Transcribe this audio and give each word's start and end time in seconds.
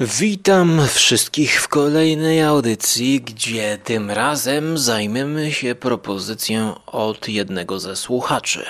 Witam 0.00 0.80
wszystkich 0.88 1.60
w 1.60 1.68
kolejnej 1.68 2.42
audycji, 2.42 3.20
gdzie 3.20 3.78
tym 3.84 4.10
razem 4.10 4.78
zajmiemy 4.78 5.52
się 5.52 5.74
propozycją 5.74 6.74
od 6.86 7.28
jednego 7.28 7.78
ze 7.80 7.96
słuchaczy. 7.96 8.64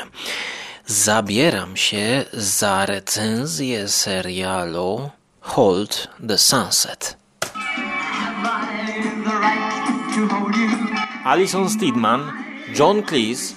Zabieram 0.87 1.77
się 1.77 2.25
za 2.33 2.87
recenzję 2.87 3.89
serialu 3.89 5.11
Hold 5.41 6.09
the 6.29 6.39
Sunset. 6.39 7.17
Alison 11.25 11.71
Steedman, 11.71 12.33
John 12.79 13.03
Cleese, 13.03 13.55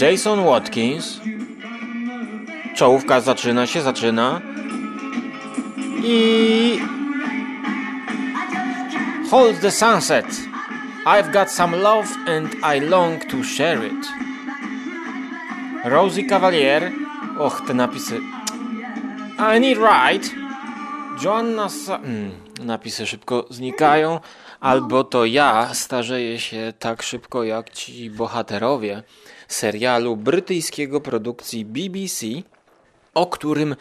Jason 0.00 0.44
Watkins. 0.44 1.20
Czołówka 2.76 3.20
zaczyna 3.20 3.66
się, 3.66 3.82
zaczyna. 3.82 4.53
I 6.06 6.78
Hold 9.30 9.60
the 9.60 9.70
sunset. 9.70 10.26
I've 11.06 11.32
got 11.32 11.50
some 11.50 11.82
love 11.82 12.08
and 12.26 12.48
I 12.62 12.78
long 12.78 13.20
to 13.30 13.42
share 13.42 13.86
it. 13.86 14.06
Rosie 15.84 16.24
Cavalier. 16.24 16.92
Och, 17.38 17.66
te 17.66 17.74
napisy. 17.74 18.20
I 19.38 19.60
need 19.60 19.78
right. 19.78 20.34
Joanna 21.24 21.68
Sa 21.68 21.98
hmm, 21.98 22.30
Napisy 22.64 23.06
szybko 23.06 23.46
znikają. 23.50 24.20
Albo 24.60 25.04
to 25.04 25.24
ja 25.24 25.74
starzeję 25.74 26.40
się 26.40 26.72
tak 26.78 27.02
szybko 27.02 27.44
jak 27.44 27.70
ci 27.70 28.10
bohaterowie 28.10 29.02
serialu 29.48 30.16
brytyjskiego 30.16 31.00
produkcji 31.00 31.64
BBC 31.64 32.24
o 33.14 33.26
którym 33.26 33.76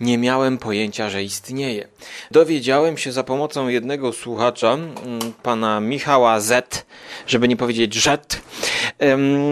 nie 0.00 0.18
miałem 0.18 0.58
pojęcia, 0.58 1.10
że 1.10 1.22
istnieje. 1.22 1.88
Dowiedziałem 2.30 2.98
się 2.98 3.12
za 3.12 3.24
pomocą 3.24 3.68
jednego 3.68 4.12
słuchacza, 4.12 4.72
mm, 4.72 4.92
pana 5.42 5.80
Michała 5.80 6.40
Z, 6.40 6.86
żeby 7.26 7.48
nie 7.48 7.56
powiedzieć 7.56 7.94
Żet. 7.94 8.40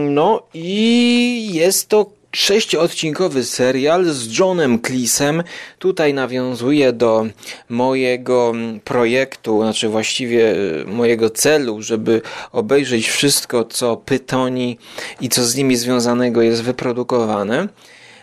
No 0.09 0.43
i 0.55 1.51
jest 1.53 1.89
to 1.89 2.17
sześciodcinkowy 2.37 3.45
serial 3.45 4.05
z 4.05 4.39
Johnem 4.39 4.79
Cleesem. 4.83 5.43
Tutaj 5.79 6.15
nawiązuje 6.15 6.93
do 6.93 7.27
mojego 7.69 8.53
projektu, 8.85 9.63
znaczy 9.63 9.89
właściwie 9.89 10.51
e, 10.51 10.85
mojego 10.85 11.31
celu, 11.31 11.83
żeby 11.83 12.23
obejrzeć 12.53 13.09
wszystko, 13.09 13.65
co 13.65 13.97
Pytoni 13.97 14.79
i 15.21 15.29
co 15.29 15.45
z 15.45 15.57
nimi 15.57 15.77
związanego 15.77 16.43
jest 16.43 16.63
wyprodukowane. 16.63 17.69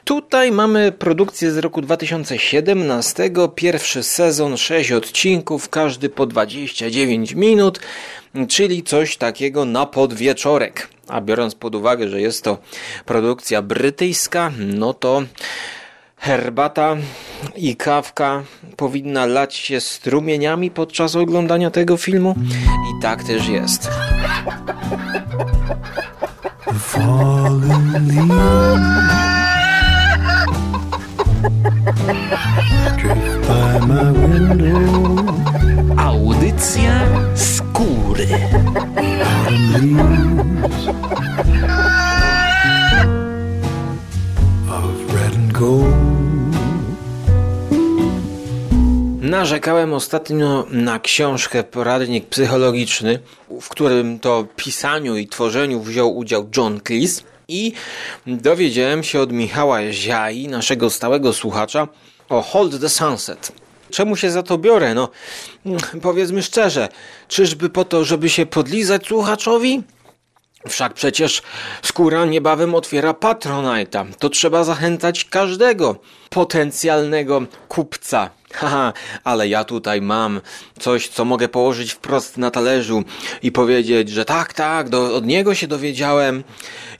Tutaj 0.04 0.52
mamy 0.52 0.92
produkcję 0.92 1.52
z 1.52 1.58
roku 1.58 1.82
2017, 1.82 3.30
pierwszy 3.56 4.04
sezon, 4.04 4.58
6 4.58 4.92
odcinków, 4.92 5.70
każdy 5.70 6.10
po 6.10 6.26
29 6.26 7.32
minut, 7.32 7.80
czyli 8.48 8.84
coś 8.84 9.18
takiego 9.18 9.66
na 9.66 9.86
podwieczorek. 9.86 10.90
A 11.08 11.22
biorąc 11.22 11.56
pod 11.56 11.76
uwagę, 11.76 12.10
że 12.10 12.22
jest 12.22 12.44
to 12.44 12.58
produkcja 13.06 13.62
brytyjska, 13.62 14.52
no 14.58 14.94
to 14.94 15.24
herbata 16.18 16.96
i 17.56 17.76
kawka 17.76 18.44
powinna 18.76 19.26
lać 19.26 19.56
się 19.56 19.82
strumieniami 19.82 20.72
podczas 20.72 21.16
oglądania 21.16 21.72
tego 21.72 21.98
filmu 21.98 22.36
i 22.98 23.02
tak 23.02 23.24
też 23.24 23.48
jest. 23.48 23.90
Audycja 35.98 37.02
skóry. 37.36 38.28
Narzekałem 49.22 49.94
ostatnio 49.94 50.66
na 50.72 51.00
książkę 51.00 51.64
Poradnik 51.64 52.26
Psychologiczny, 52.26 53.20
w 53.62 53.70
którym 53.70 54.20
to 54.20 54.46
pisaniu 54.56 55.18
i 55.18 55.28
tworzeniu 55.28 55.82
wziął 55.82 56.18
udział 56.18 56.50
John 56.58 56.80
Cleese 56.88 57.33
i 57.54 57.74
dowiedziałem 58.28 59.04
się 59.04 59.20
od 59.20 59.32
Michała 59.32 59.92
Ziai, 59.92 60.48
naszego 60.48 60.90
stałego 60.90 61.34
słuchacza, 61.34 61.88
o 62.30 62.42
Hold 62.42 62.82
the 62.82 62.90
Sunset. 62.90 63.52
Czemu 63.92 64.16
się 64.16 64.32
za 64.32 64.44
to 64.44 64.58
biorę? 64.58 64.94
No, 64.94 65.10
powiedzmy 66.02 66.44
szczerze, 66.44 66.90
czyżby 67.28 67.70
po 67.70 67.86
to, 67.86 68.04
żeby 68.04 68.30
się 68.30 68.46
podlizać 68.46 69.08
słuchaczowi? 69.08 69.84
Wszak 70.70 70.94
przecież 70.94 71.42
skóra 71.84 72.26
niebawem 72.26 72.76
otwiera 72.76 73.12
Patronite'a. 73.12 74.06
To 74.20 74.30
trzeba 74.30 74.64
zachęcać 74.64 75.26
każdego 75.26 75.96
potencjalnego 76.30 77.42
kupca. 77.68 78.30
Haha, 78.54 78.94
ale 79.24 79.48
ja 79.48 79.64
tutaj 79.64 80.02
mam 80.02 80.42
coś, 80.80 81.08
co 81.08 81.26
mogę 81.26 81.48
położyć 81.50 81.92
wprost 81.92 82.38
na 82.38 82.52
talerzu 82.52 83.04
i 83.42 83.52
powiedzieć, 83.52 84.10
że 84.10 84.26
tak, 84.26 84.54
tak, 84.54 84.90
do, 84.90 85.16
od 85.16 85.26
niego 85.26 85.56
się 85.56 85.68
dowiedziałem. 85.68 86.44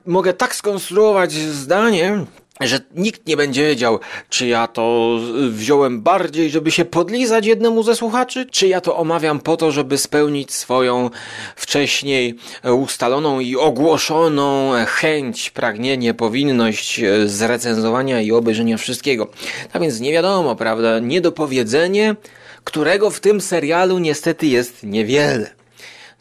Mogę 0.06 0.34
tak 0.34 0.56
skonstruować 0.56 1.34
zdanie, 1.34 2.26
że 2.62 2.80
nikt 2.96 3.28
nie 3.28 3.38
będzie 3.38 3.68
wiedział, 3.68 4.00
czy 4.30 4.48
ja 4.48 4.68
to 4.68 5.18
wziąłem 5.50 6.02
bardziej, 6.02 6.50
żeby 6.50 6.72
się 6.72 6.86
podlizać 6.86 7.46
jednemu 7.46 7.84
ze 7.84 7.96
słuchaczy, 7.96 8.46
czy 8.46 8.68
ja 8.68 8.82
to 8.82 8.98
omawiam 8.98 9.40
po 9.40 9.58
to, 9.58 9.72
żeby 9.72 9.98
spełnić 9.98 10.54
swoją 10.54 11.10
wcześniej 11.56 12.36
ustaloną 12.64 13.40
i 13.40 13.56
ogłoszoną 13.56 14.72
chęć, 14.88 15.50
pragnienie, 15.50 16.14
powinność 16.14 17.02
zrecenzowania 17.26 18.22
i 18.22 18.32
obejrzenia 18.32 18.78
wszystkiego. 18.78 19.28
Tak 19.72 19.82
więc 19.82 20.00
nie 20.00 20.12
wiadomo, 20.12 20.56
prawda, 20.56 21.00
niedopowiedzenie, 21.00 22.16
którego 22.64 23.10
w 23.10 23.20
tym 23.20 23.42
serialu 23.42 24.00
niestety 24.00 24.48
jest 24.48 24.84
niewiele. 24.84 25.50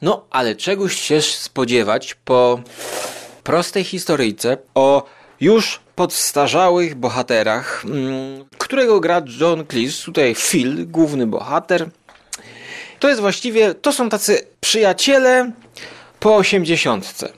No, 0.02 0.24
ale 0.30 0.54
czegoś 0.54 1.00
się 1.00 1.22
spodziewać 1.22 2.14
po 2.24 2.60
prostej 3.44 3.84
historyjce 3.84 4.56
o 4.74 5.06
już 5.40 5.80
podstarzałych 5.94 6.94
bohaterach, 6.94 7.84
mm, 7.84 8.44
którego 8.58 9.00
gra 9.00 9.22
John 9.40 9.66
Cleese, 9.66 10.04
tutaj 10.04 10.34
Phil, 10.34 10.88
główny 10.88 11.26
bohater. 11.26 11.90
To 12.98 13.08
jest 13.08 13.20
właściwie, 13.20 13.74
to 13.74 13.92
są 13.92 14.08
tacy 14.08 14.46
przyjaciele 14.60 15.52
po 16.20 16.36
osiemdziesiątce. 16.36 17.32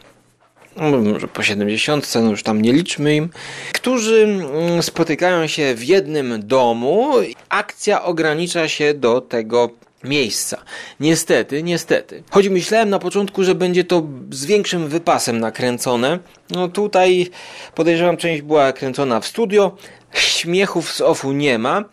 No, 0.77 0.91
może 0.91 1.29
po 1.29 1.43
70, 1.43 2.15
no 2.15 2.31
już 2.31 2.43
tam 2.43 2.63
nie 2.63 2.73
liczmy 2.73 3.17
im, 3.17 3.29
którzy 3.73 4.25
mm, 4.25 4.83
spotykają 4.83 5.47
się 5.47 5.75
w 5.75 5.85
jednym 5.85 6.47
domu. 6.47 7.13
Akcja 7.49 8.05
ogranicza 8.05 8.69
się 8.69 8.95
do 8.95 9.21
tego 9.21 9.71
miejsca. 10.05 10.63
Niestety, 11.01 11.63
niestety. 11.63 12.23
Choć 12.31 12.49
myślałem 12.49 12.91
na 12.91 12.99
początku, 12.99 13.45
że 13.45 13.55
będzie 13.55 13.85
to 13.85 14.03
z 14.31 14.45
większym 14.45 14.89
wypasem 14.89 15.41
nakręcone, 15.41 16.19
no 16.51 16.69
tutaj 16.69 17.31
podejrzewam 17.75 18.17
część 18.17 18.43
była 18.43 18.73
kręcona 18.73 19.21
w 19.21 19.27
studio, 19.27 19.77
śmiechów 20.15 20.93
z 20.93 21.01
OFU 21.01 21.33
nie 21.33 21.59
ma, 21.59 21.85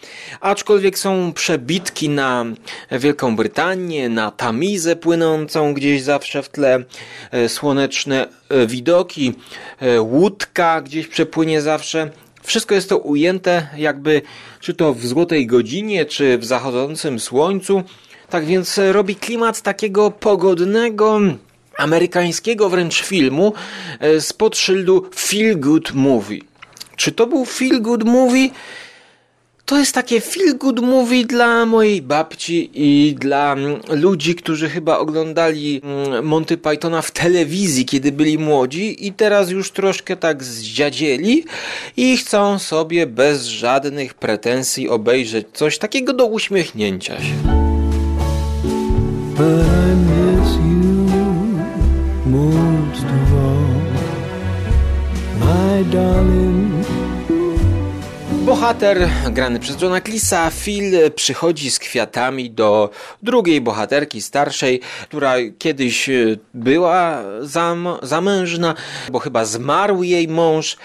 aczkolwiek 0.42 1.00
są 1.00 1.34
przebitki 1.34 2.10
na 2.10 2.46
Wielką 2.92 3.36
Brytanię, 3.36 4.10
na 4.10 4.32
Tamizę 4.32 4.96
płynącą 4.96 5.74
gdzieś 5.74 6.02
zawsze 6.02 6.44
w 6.44 6.50
tle, 6.50 6.84
e, 7.32 7.50
słoneczne 7.50 8.28
e, 8.50 8.68
widoki, 8.68 9.34
e, 9.80 10.02
łódka 10.02 10.82
gdzieś 10.82 11.08
przepłynie 11.08 11.62
zawsze. 11.62 12.12
Wszystko 12.44 12.76
jest 12.76 12.90
to 12.90 12.98
ujęte 12.98 13.68
jakby 13.78 14.22
czy 14.60 14.74
to 14.74 14.94
w 14.94 15.06
złotej 15.06 15.48
godzinie, 15.48 16.06
czy 16.06 16.38
w 16.38 16.46
zachodzącym 16.46 17.20
słońcu. 17.20 17.84
Tak 18.30 18.46
więc 18.46 18.80
robi 18.92 19.16
klimat 19.16 19.62
takiego 19.62 20.12
pogodnego, 20.12 21.20
amerykańskiego 21.78 22.70
wręcz 22.70 23.02
filmu 23.02 23.54
spod 24.20 24.58
szyldu 24.58 25.10
Feel 25.16 25.60
Good 25.60 25.94
Movie. 25.94 26.40
Czy 26.96 27.12
to 27.12 27.28
był 27.28 27.46
Feel 27.46 27.82
Good 27.82 28.04
Movie? 28.04 28.50
To 29.72 29.78
jest 29.78 29.96
takie 29.96 30.22
feel 30.22 30.58
good 30.58 30.80
movie 30.80 31.26
dla 31.26 31.66
mojej 31.66 32.02
babci 32.02 32.70
i 32.74 33.16
dla 33.16 33.54
mm, 33.54 33.80
ludzi, 33.90 34.36
którzy 34.36 34.70
chyba 34.70 34.98
oglądali 34.98 35.82
mm, 35.84 36.26
Monty 36.26 36.58
Pythona 36.58 37.02
w 37.02 37.12
telewizji, 37.12 37.86
kiedy 37.86 38.12
byli 38.12 38.38
młodzi 38.38 39.08
i 39.08 39.14
teraz 39.14 39.50
już 39.50 39.72
troszkę 39.72 40.18
tak 40.18 40.44
zdziadzieli 40.44 41.46
i 41.98 42.18
chcą 42.18 42.60
sobie 42.60 43.08
bez 43.08 43.46
żadnych 43.46 44.14
pretensji 44.14 44.90
obejrzeć 44.90 45.48
coś 45.54 45.78
takiego 45.78 46.14
do 46.14 46.26
uśmiechnięcia 46.26 47.18
się. 47.22 47.34
My 55.40 55.84
darling 55.92 56.51
Bohater, 58.46 59.10
grany 59.32 59.60
przez 59.60 59.82
Johna 59.82 60.02
Cleesa, 60.02 60.52
Phil 60.52 61.12
przychodzi 61.16 61.72
z 61.72 61.80
kwiatami 61.80 62.52
do 62.52 62.90
drugiej 63.24 63.62
bohaterki 63.62 64.22
starszej, 64.22 64.80
która 65.04 65.36
kiedyś 65.58 66.10
e, 66.10 66.14
była 66.54 67.24
zam 67.42 67.88
zamężna, 68.02 68.76
bo 69.12 69.20
chyba 69.20 69.46
zmarł 69.46 70.04
jej 70.04 70.28
mąż. 70.28 70.78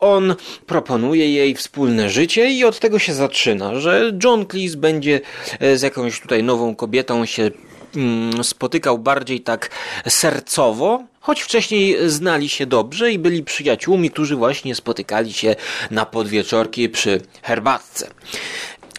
On 0.00 0.34
proponuje 0.66 1.32
jej 1.32 1.54
wspólne 1.54 2.10
życie 2.10 2.50
i 2.50 2.64
od 2.64 2.78
tego 2.78 2.98
się 2.98 3.14
zaczyna, 3.14 3.80
że 3.80 4.12
John 4.24 4.46
Cleese 4.46 4.76
będzie 4.76 5.20
e, 5.60 5.76
z 5.76 5.82
jakąś 5.82 6.20
tutaj 6.20 6.42
nową 6.42 6.74
kobietą 6.74 7.26
się 7.26 7.50
mm, 7.96 8.44
spotykał 8.44 8.98
bardziej 8.98 9.40
tak 9.40 9.70
sercowo, 10.08 11.04
choć 11.28 11.42
wcześniej 11.42 11.96
znali 12.06 12.48
się 12.48 12.66
dobrze 12.66 13.12
i 13.12 13.18
byli 13.18 13.44
przyjaciółmi, 13.44 14.10
którzy 14.10 14.36
właśnie 14.36 14.74
spotykali 14.74 15.32
się 15.32 15.56
na 15.90 16.06
podwieczorki 16.06 16.88
przy 16.88 17.20
herbatce. 17.42 18.10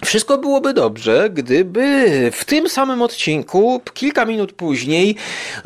Wszystko 0.05 0.37
byłoby 0.37 0.73
dobrze, 0.73 1.29
gdyby 1.29 2.31
w 2.33 2.45
tym 2.45 2.69
samym 2.69 3.01
odcinku, 3.01 3.81
kilka 3.93 4.25
minut 4.25 4.53
później, 4.53 5.15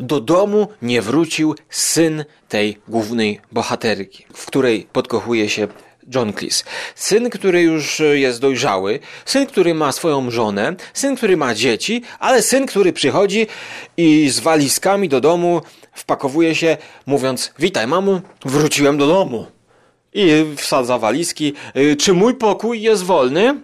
do 0.00 0.20
domu 0.20 0.68
nie 0.82 1.02
wrócił 1.02 1.54
syn 1.70 2.24
tej 2.48 2.78
głównej 2.88 3.40
bohaterki, 3.52 4.26
w 4.34 4.46
której 4.46 4.86
podkochuje 4.92 5.48
się 5.48 5.68
John 6.14 6.32
Cleese. 6.32 6.64
Syn, 6.94 7.30
który 7.30 7.62
już 7.62 8.02
jest 8.12 8.40
dojrzały, 8.40 9.00
syn, 9.24 9.46
który 9.46 9.74
ma 9.74 9.92
swoją 9.92 10.30
żonę, 10.30 10.76
syn, 10.94 11.16
który 11.16 11.36
ma 11.36 11.54
dzieci, 11.54 12.02
ale 12.18 12.42
syn, 12.42 12.66
który 12.66 12.92
przychodzi 12.92 13.46
i 13.96 14.30
z 14.30 14.40
walizkami 14.40 15.08
do 15.08 15.20
domu 15.20 15.62
wpakowuje 15.92 16.54
się, 16.54 16.76
mówiąc: 17.06 17.52
Witaj, 17.58 17.86
mamo, 17.86 18.20
wróciłem 18.44 18.98
do 18.98 19.06
domu. 19.06 19.46
I 20.16 20.44
wsadza 20.56 20.98
walizki. 20.98 21.52
Y, 21.76 21.96
czy 21.96 22.12
mój 22.12 22.34
pokój 22.34 22.82
jest 22.82 23.02
wolny? 23.02 23.60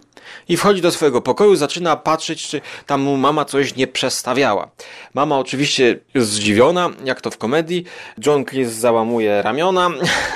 I 0.48 0.56
wchodzi 0.56 0.82
do 0.82 0.90
swojego 0.92 1.20
pokoju, 1.20 1.56
zaczyna 1.56 1.96
patrzeć, 1.96 2.46
czy 2.48 2.60
tam 2.86 3.00
mu 3.00 3.16
mama 3.16 3.44
coś 3.44 3.76
nie 3.76 3.86
przestawiała. 3.86 4.68
Mama 5.14 5.38
oczywiście 5.38 5.98
jest 6.14 6.30
zdziwiona, 6.30 6.90
jak 7.04 7.20
to 7.20 7.30
w 7.30 7.38
komedii. 7.38 7.84
John 8.26 8.44
Cleese 8.44 8.72
załamuje 8.72 9.42
ramiona. 9.42 9.90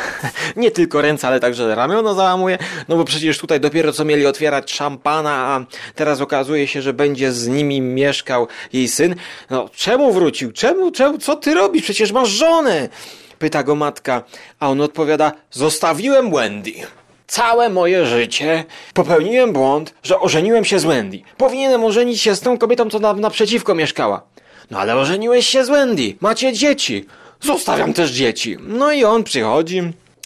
nie 0.56 0.70
tylko 0.70 1.02
ręce, 1.02 1.29
ale 1.29 1.41
także 1.41 1.75
ramiona 1.75 2.14
załamuje. 2.14 2.58
No 2.88 2.96
bo 2.96 3.05
przecież 3.05 3.38
tutaj 3.38 3.61
dopiero 3.61 3.93
co 3.93 4.05
mieli 4.05 4.26
otwierać 4.26 4.73
szampana, 4.73 5.31
a 5.31 5.64
teraz 5.94 6.20
okazuje 6.20 6.67
się, 6.67 6.82
że 6.82 6.93
będzie 6.93 7.32
z 7.32 7.49
nimi 7.49 7.81
mieszkał 7.81 8.49
jej 8.73 8.88
syn. 8.88 9.14
No 9.50 9.70
czemu 9.75 10.12
wrócił? 10.12 10.52
Czemu? 10.52 10.90
Czemu? 10.90 11.19
Co 11.19 11.37
ty 11.37 11.55
robisz? 11.55 11.82
Przecież 11.82 12.12
masz 12.12 12.29
żonę! 12.29 12.88
Pyta 13.38 13.62
go 13.62 13.75
matka, 13.75 14.23
a 14.61 14.69
on 14.69 14.81
odpowiada: 14.81 15.32
Zostawiłem 15.50 16.31
Wendy. 16.31 16.73
Całe 17.26 17.69
moje 17.69 18.06
życie 18.06 18.65
popełniłem 18.94 19.53
błąd, 19.53 19.94
że 20.03 20.21
ożeniłem 20.21 20.65
się 20.65 20.79
z 20.79 20.85
Wendy. 20.85 21.21
Powinienem 21.37 21.85
ożenić 21.85 22.21
się 22.21 22.35
z 22.35 22.41
tą 22.41 22.59
kobietą, 22.59 22.91
co 22.91 22.99
na, 22.99 23.12
naprzeciwko 23.12 23.75
mieszkała. 23.75 24.23
No 24.71 24.79
ale 24.79 24.97
ożeniłeś 24.97 25.49
się 25.49 25.65
z 25.65 25.69
Wendy. 25.69 26.17
Macie 26.21 26.53
dzieci. 26.53 27.05
Zostawiam 27.41 27.93
też 27.93 28.11
dzieci. 28.11 28.56
No 28.61 28.93
i 28.93 29.05
on 29.05 29.25
przychodzi, 29.25 29.82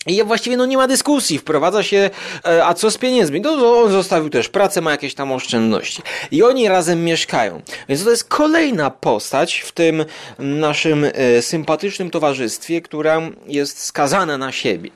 i 0.09 0.25
właściwie 0.25 0.57
no 0.57 0.67
nie 0.67 0.77
ma 0.77 0.89
dyskusji, 0.89 1.39
wprowadza 1.39 1.83
się, 1.83 2.11
e, 2.47 2.67
a 2.67 2.75
co 2.75 2.91
z 2.91 2.99
pieniędzmi? 2.99 3.41
No 3.41 3.83
on 3.83 3.93
zostawił 3.93 4.31
też 4.31 4.49
pracę, 4.49 4.81
ma 4.81 4.91
jakieś 4.91 5.15
tam 5.15 5.33
oszczędności. 5.33 6.03
I 6.31 6.43
oni 6.43 6.69
razem 6.69 7.05
mieszkają. 7.05 7.63
Więc 7.89 8.05
to 8.05 8.11
jest 8.11 8.25
kolejna 8.25 8.91
postać 8.91 9.59
w 9.59 9.73
tym 9.73 10.05
naszym 10.39 11.05
e, 11.05 11.43
sympatycznym 11.43 12.11
towarzystwie, 12.11 12.81
która 12.81 13.21
jest 13.47 13.85
skazana 13.85 14.39
na 14.39 14.53
siebie. 14.53 14.91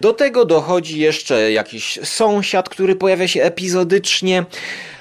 Do 0.00 0.12
tego 0.12 0.44
dochodzi 0.44 0.98
jeszcze 0.98 1.52
jakiś 1.52 1.98
sąsiad, 2.04 2.68
który 2.68 2.96
pojawia 2.96 3.28
się 3.28 3.42
epizodycznie 3.42 4.44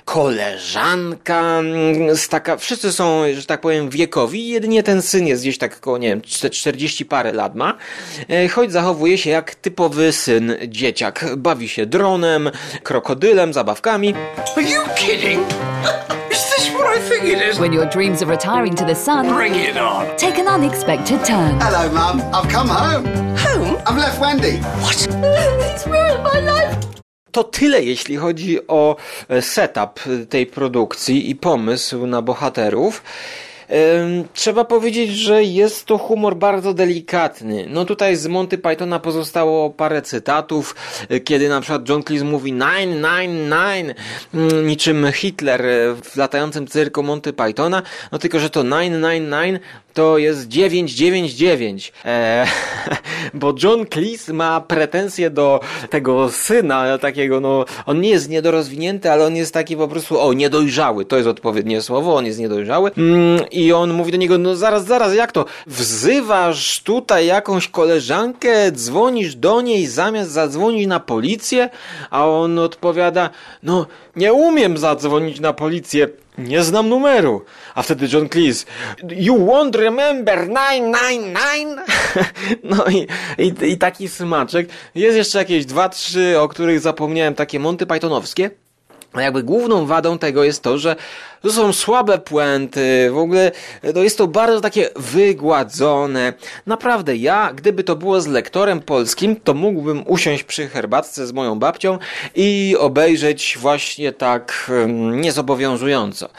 koleżanka, 0.08 1.40
mm, 1.60 2.16
z 2.18 2.28
taka, 2.30 2.58
wszyscy 2.58 2.92
są, 2.92 3.22
że 3.36 3.46
tak 3.46 3.62
powiem, 3.62 3.90
wiekowi, 3.90 4.48
jedynie 4.48 4.84
ten 4.84 5.02
syn 5.02 5.28
jest 5.28 5.42
gdzieś 5.42 5.58
tak 5.58 5.78
około, 5.78 5.98
nie 5.98 6.08
wiem, 6.08 6.22
40 6.52 7.06
parę 7.06 7.34
lat 7.34 7.56
ma, 7.56 7.78
e, 8.30 8.48
choć 8.48 8.72
zachowuje 8.72 9.18
się 9.18 9.30
jak 9.30 9.56
typowy 9.56 10.12
syn 10.12 10.56
dzieciak. 10.68 11.26
Bawi 11.38 11.70
się 11.70 11.86
dronem, 11.86 12.52
krokodylem, 12.84 13.54
zabawkami. 13.54 14.14
Are 14.58 14.64
you 14.64 14.82
kidding? 14.96 15.42
Is 16.32 16.46
this 16.56 16.70
what 16.70 16.98
I 16.98 17.10
think 17.10 17.24
it 17.24 17.54
is? 17.54 17.60
When 17.60 17.74
your 17.74 17.90
dreams 17.90 18.22
of 18.22 18.30
retiring 18.30 18.78
to 18.78 18.86
the 18.86 18.96
sun, 18.96 19.36
bring 19.36 19.56
it 19.56 19.78
on. 19.78 20.06
Take 20.18 20.40
an 20.40 20.48
unexpected 20.48 21.26
turn. 21.26 21.60
Hello, 21.62 21.92
Mum. 21.92 22.22
I've 22.34 22.52
come 22.54 22.70
home. 22.70 23.06
Home? 23.38 23.78
I've 23.86 23.98
left 23.98 24.22
Wendy. 24.22 24.58
What? 24.82 25.08
it's 25.74 25.88
ruined 25.88 26.24
my 26.24 26.40
life. 26.40 26.87
To 27.38 27.44
tyle, 27.44 27.84
jeśli 27.84 28.16
chodzi 28.16 28.68
o 28.68 28.96
e, 29.30 29.42
setup 29.42 30.00
tej 30.30 30.46
produkcji 30.46 31.30
i 31.30 31.36
pomysł 31.36 32.08
na 32.08 32.22
bohaterów. 32.22 33.04
Trzeba 34.34 34.66
powiedzieć, 34.66 35.12
że 35.12 35.44
jest 35.44 35.86
to 35.86 35.98
humor 35.98 36.36
bardzo 36.36 36.74
delikatny. 36.74 37.66
No 37.70 37.86
tutaj 37.86 38.16
z 38.16 38.28
Monty 38.28 38.58
Pythona 38.58 39.00
pozostało 39.00 39.70
parę 39.70 40.02
cytatów, 40.02 40.76
e, 41.10 41.20
kiedy 41.20 41.50
na 41.50 41.62
przykład 41.62 41.90
John 41.90 42.04
Cleese 42.04 42.24
mówi 42.24 42.52
999, 42.52 43.96
mm, 44.34 44.68
niczym 44.68 45.12
Hitler 45.12 45.62
w 46.04 46.16
latającym 46.16 46.68
cyrku 46.68 47.04
Monty 47.04 47.34
Pythona, 47.34 47.82
no 48.12 48.20
tylko, 48.20 48.40
że 48.40 48.50
to 48.50 48.64
999 48.64 49.62
to 49.98 50.18
jest 50.18 50.48
999. 50.48 51.94
Eee, 52.06 52.48
bo 53.34 53.54
John 53.64 53.86
Cleese 53.86 54.34
ma 54.34 54.62
pretensje 54.62 55.30
do 55.30 55.60
tego 55.90 56.30
syna, 56.30 56.98
takiego, 56.98 57.40
no, 57.40 57.66
on 57.86 58.02
nie 58.02 58.10
jest 58.10 58.30
niedorozwinięty, 58.30 59.12
ale 59.12 59.26
on 59.26 59.36
jest 59.36 59.54
taki 59.54 59.78
po 59.78 59.88
prostu, 59.88 60.20
o, 60.20 60.34
niedojrzały, 60.34 61.06
to 61.06 61.16
jest 61.16 61.28
odpowiednie 61.28 61.82
słowo, 61.82 62.16
on 62.16 62.26
jest 62.26 62.40
niedojrzały. 62.40 62.92
Mm, 62.98 63.50
I 63.52 63.74
on 63.74 63.94
mówi 63.94 64.12
do 64.12 64.18
niego, 64.18 64.38
no 64.38 64.56
zaraz, 64.56 64.86
zaraz, 64.86 65.16
jak 65.16 65.32
to? 65.32 65.46
Wzywasz 65.68 66.84
tutaj 66.84 67.26
jakąś 67.26 67.68
koleżankę, 67.68 68.72
dzwonisz 68.72 69.36
do 69.36 69.62
niej 69.62 69.88
zamiast 69.88 70.32
zadzwonić 70.32 70.88
na 70.88 71.00
policję? 71.00 71.70
A 72.10 72.30
on 72.30 72.60
odpowiada, 72.60 73.30
no, 73.64 73.86
nie 74.16 74.34
umiem 74.34 74.78
zadzwonić 74.78 75.40
na 75.40 75.54
policję 75.54 76.08
nie 76.38 76.64
znam 76.64 76.90
numeru. 76.90 77.46
A 77.76 77.84
wtedy 77.84 78.08
John 78.14 78.30
Cleese, 78.30 78.66
you 79.10 79.38
won't 79.38 79.76
remember 79.76 80.48
999? 80.48 81.80
no 82.78 82.86
i, 82.86 83.08
i, 83.38 83.72
i 83.72 83.78
taki 83.78 84.08
smaczek. 84.08 84.70
Jest 84.96 85.18
jeszcze 85.18 85.38
jakieś 85.38 85.66
dwa, 85.66 85.90
trzy, 85.90 86.40
o 86.40 86.48
których 86.48 86.80
zapomniałem, 86.80 87.36
takie 87.36 87.60
Monty 87.60 87.86
Pythonowskie. 87.86 88.52
Jakby 89.16 89.44
główną 89.44 89.86
wadą 89.86 90.18
tego 90.18 90.44
jest 90.44 90.64
to, 90.64 90.78
że 90.78 90.96
to 91.42 91.52
są 91.52 91.74
słabe 91.74 92.18
puenty, 92.18 93.10
w 93.12 93.18
ogóle 93.18 93.52
to 93.94 94.04
jest 94.04 94.18
to 94.18 94.28
bardzo 94.28 94.62
takie 94.62 94.90
wygładzone. 94.96 96.34
Naprawdę, 96.66 97.16
ja, 97.16 97.54
gdyby 97.56 97.84
to 97.84 97.96
było 97.96 98.22
z 98.22 98.28
lektorem 98.28 98.80
polskim, 98.80 99.36
to 99.36 99.54
mógłbym 99.54 100.04
usiąść 100.08 100.44
przy 100.44 100.68
herbatce 100.68 101.28
z 101.28 101.32
moją 101.32 101.60
babcią 101.60 102.00
i 102.36 102.76
obejrzeć 102.80 103.58
właśnie 103.60 104.12
tak 104.12 104.72
niezobowiązująco. 105.12 106.30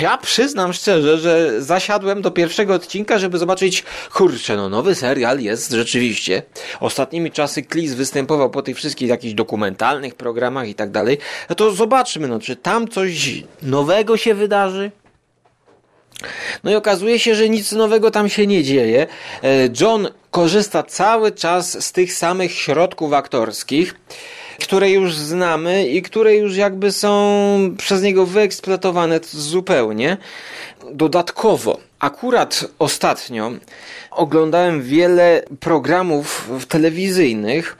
Ja 0.00 0.18
przyznam 0.18 0.72
szczerze, 0.72 1.18
że 1.18 1.62
zasiadłem 1.62 2.22
do 2.22 2.30
pierwszego 2.30 2.74
odcinka, 2.74 3.18
żeby 3.18 3.38
zobaczyć, 3.38 3.84
kurczę, 4.12 4.56
no 4.56 4.68
nowy 4.68 4.94
serial 4.94 5.40
jest 5.40 5.70
rzeczywiście. 5.70 6.42
Ostatnimi 6.80 7.30
czasy 7.30 7.62
Klis 7.62 7.94
występował 7.94 8.50
po 8.50 8.62
tych 8.62 8.76
wszystkich 8.76 9.08
jakichś 9.08 9.34
dokumentalnych 9.34 10.14
programach 10.14 10.68
i 10.68 10.74
tak 10.74 10.90
dalej. 10.90 11.18
No 11.48 11.56
to 11.56 11.72
zobaczmy, 11.72 12.28
no 12.28 12.38
czy 12.38 12.56
tam 12.56 12.88
coś 12.88 13.42
nowego 13.62 14.16
się 14.16 14.34
wydarzy? 14.34 14.90
No 16.64 16.70
i 16.70 16.74
okazuje 16.74 17.18
się, 17.18 17.34
że 17.34 17.48
nic 17.48 17.72
nowego 17.72 18.10
tam 18.10 18.28
się 18.28 18.46
nie 18.46 18.64
dzieje. 18.64 19.06
E, 19.42 19.48
John 19.80 20.08
korzysta 20.30 20.82
cały 20.82 21.32
czas 21.32 21.84
z 21.84 21.92
tych 21.92 22.12
samych 22.12 22.52
środków 22.52 23.12
aktorskich 23.12 23.94
które 24.60 24.90
już 24.90 25.16
znamy 25.16 25.86
i 25.86 26.02
które 26.02 26.34
już 26.36 26.56
jakby 26.56 26.92
są 26.92 27.74
przez 27.78 28.02
niego 28.02 28.26
wyeksploatowane 28.26 29.20
zupełnie. 29.30 30.16
Dodatkowo, 30.92 31.78
akurat 32.00 32.64
ostatnio 32.78 33.52
oglądałem 34.10 34.82
wiele 34.82 35.42
programów 35.60 36.50
telewizyjnych 36.68 37.78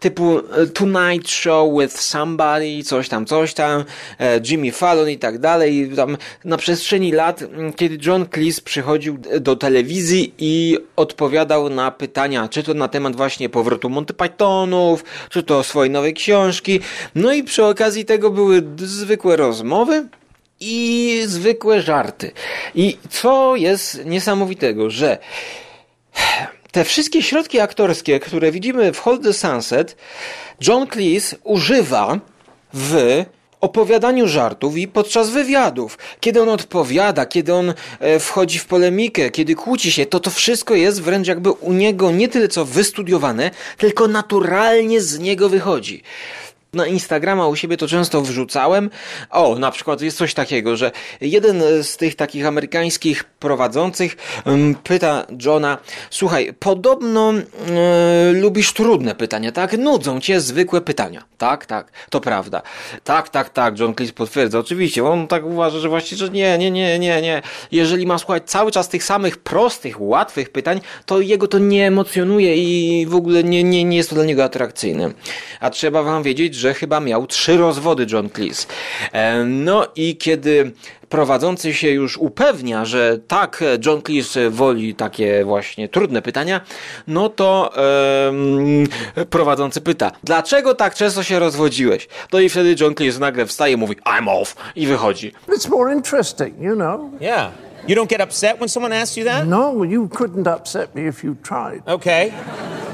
typu 0.00 0.38
e, 0.38 0.66
Tonight 0.66 1.30
Show 1.30 1.80
with 1.80 2.00
Somebody, 2.00 2.82
coś 2.84 3.08
tam, 3.08 3.26
coś 3.26 3.54
tam, 3.54 3.84
e, 4.20 4.40
Jimmy 4.44 4.72
Fallon 4.72 5.10
i 5.10 5.18
tak 5.18 5.38
dalej. 5.38 5.90
Tam 5.96 6.16
na 6.44 6.56
przestrzeni 6.56 7.12
lat, 7.12 7.44
kiedy 7.76 7.98
John 8.06 8.26
Cleese 8.34 8.60
przychodził 8.60 9.18
do 9.40 9.56
telewizji 9.56 10.34
i 10.38 10.78
odpowiadał 10.96 11.70
na 11.70 11.90
pytania, 11.90 12.48
czy 12.48 12.62
to 12.62 12.74
na 12.74 12.88
temat 12.88 13.16
właśnie 13.16 13.48
powrotu 13.48 13.90
Monty 13.90 14.14
Pythonów, 14.14 15.04
czy 15.30 15.42
to 15.42 15.62
swojej 15.62 15.90
nowej 15.90 16.14
książki. 16.14 16.80
No 17.14 17.32
i 17.32 17.44
przy 17.44 17.64
okazji 17.64 18.04
tego 18.04 18.30
były 18.30 18.62
zwykłe 18.76 19.36
rozmowy 19.36 20.08
i 20.62 21.22
zwykłe 21.26 21.82
żarty. 21.82 22.32
I 22.74 22.98
co 23.10 23.56
jest 23.56 24.04
niesamowitego, 24.04 24.90
że 24.90 25.18
te 26.70 26.84
wszystkie 26.84 27.22
środki 27.22 27.60
aktorskie, 27.60 28.20
które 28.20 28.52
widzimy 28.52 28.92
w 28.92 28.98
Hold 28.98 29.22
the 29.22 29.32
Sunset, 29.32 29.96
John 30.66 30.86
Cleese 30.86 31.36
używa 31.44 32.20
w 32.74 33.24
opowiadaniu 33.60 34.28
żartów 34.28 34.76
i 34.76 34.88
podczas 34.88 35.30
wywiadów. 35.30 35.98
Kiedy 36.20 36.42
on 36.42 36.48
odpowiada, 36.48 37.26
kiedy 37.26 37.54
on 37.54 37.74
e, 38.00 38.18
wchodzi 38.18 38.58
w 38.58 38.66
polemikę, 38.66 39.30
kiedy 39.30 39.54
kłóci 39.54 39.92
się, 39.92 40.06
to 40.06 40.20
to 40.20 40.30
wszystko 40.30 40.74
jest 40.74 41.02
wręcz 41.02 41.28
jakby 41.28 41.50
u 41.50 41.72
niego 41.72 42.10
nie 42.10 42.28
tyle 42.28 42.48
co 42.48 42.64
wystudiowane, 42.64 43.50
tylko 43.78 44.08
naturalnie 44.08 45.00
z 45.00 45.18
niego 45.18 45.48
wychodzi 45.48 46.02
na 46.72 46.86
Instagrama 46.86 47.46
u 47.46 47.56
siebie 47.56 47.76
to 47.76 47.88
często 47.88 48.22
wrzucałem. 48.22 48.90
O, 49.30 49.58
na 49.58 49.70
przykład 49.70 50.00
jest 50.00 50.16
coś 50.16 50.34
takiego, 50.34 50.76
że 50.76 50.90
jeden 51.20 51.62
z 51.82 51.96
tych 51.96 52.14
takich 52.14 52.46
amerykańskich 52.46 53.24
prowadzących 53.24 54.16
um, 54.46 54.74
pyta 54.74 55.26
Johna, 55.44 55.78
słuchaj, 56.10 56.54
podobno 56.58 57.32
yy, 57.32 58.40
lubisz 58.40 58.72
trudne 58.72 59.14
pytania, 59.14 59.52
tak? 59.52 59.78
Nudzą 59.78 60.20
cię 60.20 60.40
zwykłe 60.40 60.80
pytania. 60.80 61.24
Tak, 61.38 61.66
tak, 61.66 61.92
to 62.10 62.20
prawda. 62.20 62.62
Tak, 63.04 63.28
tak, 63.28 63.50
tak, 63.50 63.78
John 63.78 63.94
Cleese 63.94 64.12
potwierdza. 64.12 64.58
Oczywiście, 64.58 65.04
on 65.04 65.28
tak 65.28 65.44
uważa, 65.44 65.78
że 65.78 65.88
właściwie, 65.88 66.18
że 66.18 66.28
nie, 66.28 66.58
nie, 66.58 66.70
nie, 66.70 66.98
nie, 66.98 67.22
nie. 67.22 67.42
Jeżeli 67.72 68.06
ma 68.06 68.18
słuchać 68.18 68.42
cały 68.46 68.70
czas 68.70 68.88
tych 68.88 69.04
samych 69.04 69.36
prostych, 69.38 70.00
łatwych 70.00 70.50
pytań, 70.50 70.80
to 71.06 71.20
jego 71.20 71.48
to 71.48 71.58
nie 71.58 71.86
emocjonuje 71.86 72.56
i 72.56 73.06
w 73.06 73.14
ogóle 73.14 73.44
nie, 73.44 73.64
nie, 73.64 73.84
nie 73.84 73.96
jest 73.96 74.08
to 74.08 74.14
dla 74.14 74.24
niego 74.24 74.44
atrakcyjne. 74.44 75.10
A 75.60 75.70
trzeba 75.70 76.02
wam 76.02 76.22
wiedzieć, 76.22 76.61
że 76.62 76.74
chyba 76.74 77.00
miał 77.00 77.26
trzy 77.26 77.56
rozwody 77.56 78.06
John 78.12 78.30
Cleese. 78.30 78.66
E, 79.12 79.44
no 79.44 79.86
i 79.96 80.16
kiedy 80.16 80.72
prowadzący 81.08 81.74
się 81.74 81.90
już 81.90 82.16
upewnia, 82.16 82.84
że 82.84 83.18
tak, 83.28 83.64
John 83.86 84.02
Cleese 84.02 84.50
woli 84.50 84.94
takie 84.94 85.44
właśnie 85.44 85.88
trudne 85.88 86.22
pytania, 86.22 86.60
no 87.06 87.28
to 87.28 87.72
e, 89.16 89.24
prowadzący 89.30 89.80
pyta, 89.80 90.10
dlaczego 90.24 90.74
tak 90.74 90.94
często 90.94 91.22
się 91.22 91.38
rozwodziłeś? 91.38 92.08
No 92.32 92.40
i 92.40 92.48
wtedy 92.48 92.76
John 92.80 92.94
Cleese 92.94 93.18
nagle 93.18 93.46
wstaje, 93.46 93.76
mówi 93.76 93.96
I'm 93.96 94.40
off 94.40 94.56
i 94.76 94.86
wychodzi. 94.86 95.32
It's 95.48 95.70
more 95.70 95.94
interesting, 95.94 96.60
you 96.60 96.74
know. 96.74 97.00
Yeah. 97.20 97.71
You 97.86 97.94
don't 97.94 98.08
get 98.08 98.20
upset 98.20 98.60
when 98.60 98.68
someone 98.68 98.92
asks 98.92 99.16
you 99.16 99.24
that? 99.24 99.46
No, 99.46 99.82
you 99.82 100.08
couldn't 100.08 100.46
upset 100.46 100.94
me 100.94 101.06
if 101.06 101.24
you 101.24 101.36
tried. 101.42 101.82
Okay. 101.86 102.30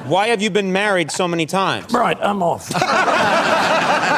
Why 0.07 0.29
have 0.29 0.41
you 0.41 0.49
been 0.51 0.73
married 0.73 1.11
so 1.11 1.29
many 1.29 1.45
times? 1.45 1.93
Right, 1.93 2.17
I'm 2.21 2.43
off. 2.43 2.71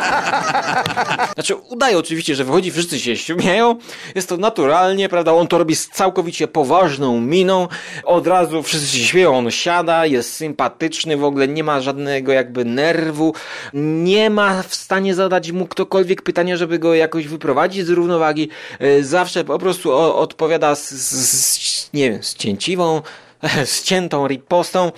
Znaczy, 1.35 1.55
udaje 1.55 1.99
oczywiście, 1.99 2.35
że 2.35 2.45
wychodzi, 2.45 2.71
wszyscy 2.71 3.01
się 3.01 3.17
śmieją, 3.17 3.77
jest 4.15 4.29
to 4.29 4.37
naturalnie, 4.37 5.09
prawda, 5.09 5.33
on 5.33 5.47
to 5.47 5.59
robi 5.59 5.77
z 5.77 5.89
całkowicie 5.89 6.49
poważną 6.49 7.21
miną, 7.21 7.69
od 8.05 8.27
razu 8.27 8.63
wszyscy 8.63 8.99
się 8.99 9.05
śmieją, 9.05 9.39
on 9.39 9.51
siada, 9.51 10.07
jest 10.07 10.33
sympatyczny, 10.33 11.17
w 11.17 11.25
ogóle 11.25 11.49
nie 11.49 11.65
ma 11.65 11.81
żadnego 11.81 12.33
jakby 12.33 12.65
nerwu, 12.65 13.35
nie 13.75 14.31
ma 14.31 14.63
w 14.63 14.75
stanie 14.75 15.15
zadać 15.15 15.53
mu 15.53 15.67
ktokolwiek 15.67 16.23
pytania, 16.23 16.57
żeby 16.57 16.79
go 16.79 16.95
jakoś 16.95 17.29
wyprowadzić 17.29 17.87
z 17.87 17.91
równowagi, 17.91 18.49
e, 18.79 19.03
zawsze 19.03 19.45
po 19.45 19.59
prostu 19.59 19.93
odpowiada 19.97 20.75
z, 20.75 20.91
z 20.91 21.91
nie 21.95 22.11
wiem, 22.11 22.23
z 22.23 22.35
cięciwą, 22.35 23.03
z 23.65 23.83
ciętą 23.83 24.29
ripostą, 24.29 24.93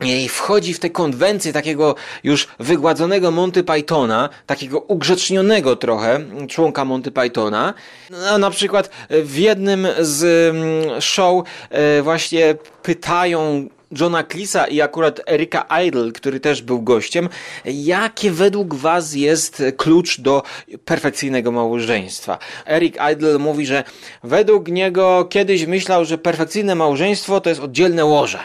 i 0.00 0.28
wchodzi 0.28 0.74
w 0.74 0.80
te 0.80 0.90
konwencje 0.90 1.52
takiego 1.52 1.94
już 2.24 2.48
wygładzonego 2.58 3.30
Monty 3.30 3.64
Pythona, 3.64 4.28
takiego 4.46 4.80
ugrzecznionego 4.80 5.76
trochę 5.76 6.20
członka 6.48 6.84
Monty 6.84 7.10
Pythona. 7.10 7.74
No, 8.10 8.38
na 8.38 8.50
przykład 8.50 8.90
w 9.10 9.36
jednym 9.36 9.88
z 10.00 10.24
mm, 10.54 11.00
show 11.00 11.44
e, 11.70 12.02
właśnie 12.02 12.54
pytają 12.82 13.68
Johna 14.00 14.24
Clisa 14.24 14.66
i 14.66 14.80
akurat 14.80 15.20
Erika 15.30 15.66
Idle, 15.86 16.12
który 16.12 16.40
też 16.40 16.62
był 16.62 16.82
gościem, 16.82 17.28
jakie 17.64 18.30
według 18.30 18.74
was 18.74 19.14
jest 19.14 19.62
klucz 19.76 20.20
do 20.20 20.42
perfekcyjnego 20.84 21.52
małżeństwa? 21.52 22.38
Eric 22.66 22.96
Idle 23.12 23.38
mówi, 23.38 23.66
że 23.66 23.84
według 24.24 24.68
niego 24.68 25.24
kiedyś 25.30 25.66
myślał, 25.66 26.04
że 26.04 26.18
perfekcyjne 26.18 26.74
małżeństwo 26.74 27.40
to 27.40 27.48
jest 27.48 27.60
oddzielne 27.60 28.04
łoże 28.04 28.38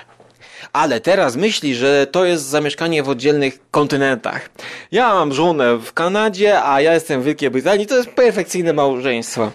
ale 0.74 1.02
teraz 1.02 1.36
myśli, 1.36 1.76
że 1.76 2.08
to 2.12 2.26
jest 2.26 2.44
zamieszkanie 2.44 3.04
w 3.04 3.10
oddzielnych 3.10 3.60
kontynentach. 3.72 4.50
Ja 4.92 5.14
mam 5.14 5.34
żonę 5.34 5.78
w 5.78 5.94
Kanadzie, 5.94 6.64
a 6.64 6.82
ja 6.82 6.94
jestem 6.94 7.22
w 7.22 7.26
Wielkiej 7.26 7.52
Brytanii, 7.52 7.88
to 7.88 7.98
jest 7.98 8.10
perfekcyjne 8.10 8.74
małżeństwo. 8.74 9.52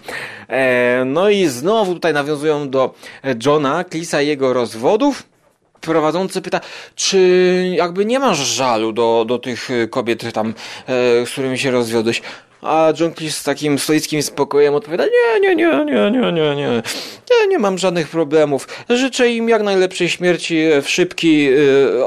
E, 0.47 1.03
no 1.05 1.29
i 1.29 1.47
znowu 1.47 1.93
tutaj 1.93 2.13
nawiązują 2.13 2.69
do 2.69 2.93
Johna, 3.45 3.83
Clisa 3.83 4.21
i 4.21 4.27
jego 4.27 4.53
rozwodów 4.53 5.23
prowadzący 5.81 6.41
pyta, 6.41 6.61
czy 6.95 7.19
jakby 7.75 8.05
nie 8.05 8.19
masz 8.19 8.37
żalu 8.37 8.91
do, 8.93 9.25
do 9.27 9.39
tych 9.39 9.69
kobiet 9.89 10.33
tam, 10.33 10.49
e, 10.49 10.53
z 11.25 11.31
którymi 11.31 11.57
się 11.57 11.71
rozwiodłeś? 11.71 12.21
A 12.61 12.93
Junkie 12.99 13.31
z 13.31 13.43
takim 13.43 13.79
stoickim 13.79 14.23
spokojem 14.23 14.73
odpowiada: 14.73 15.05
nie, 15.05 15.39
nie, 15.39 15.55
nie, 15.55 15.85
nie, 15.85 16.11
nie, 16.11 16.31
nie, 16.31 16.55
nie. 16.55 16.81
Ja 17.29 17.45
nie 17.49 17.59
mam 17.59 17.77
żadnych 17.77 18.07
problemów. 18.07 18.67
Życzę 18.89 19.29
im 19.29 19.49
jak 19.49 19.63
najlepszej 19.63 20.09
śmierci 20.09 20.63
w 20.81 20.89
szybki 20.89 21.49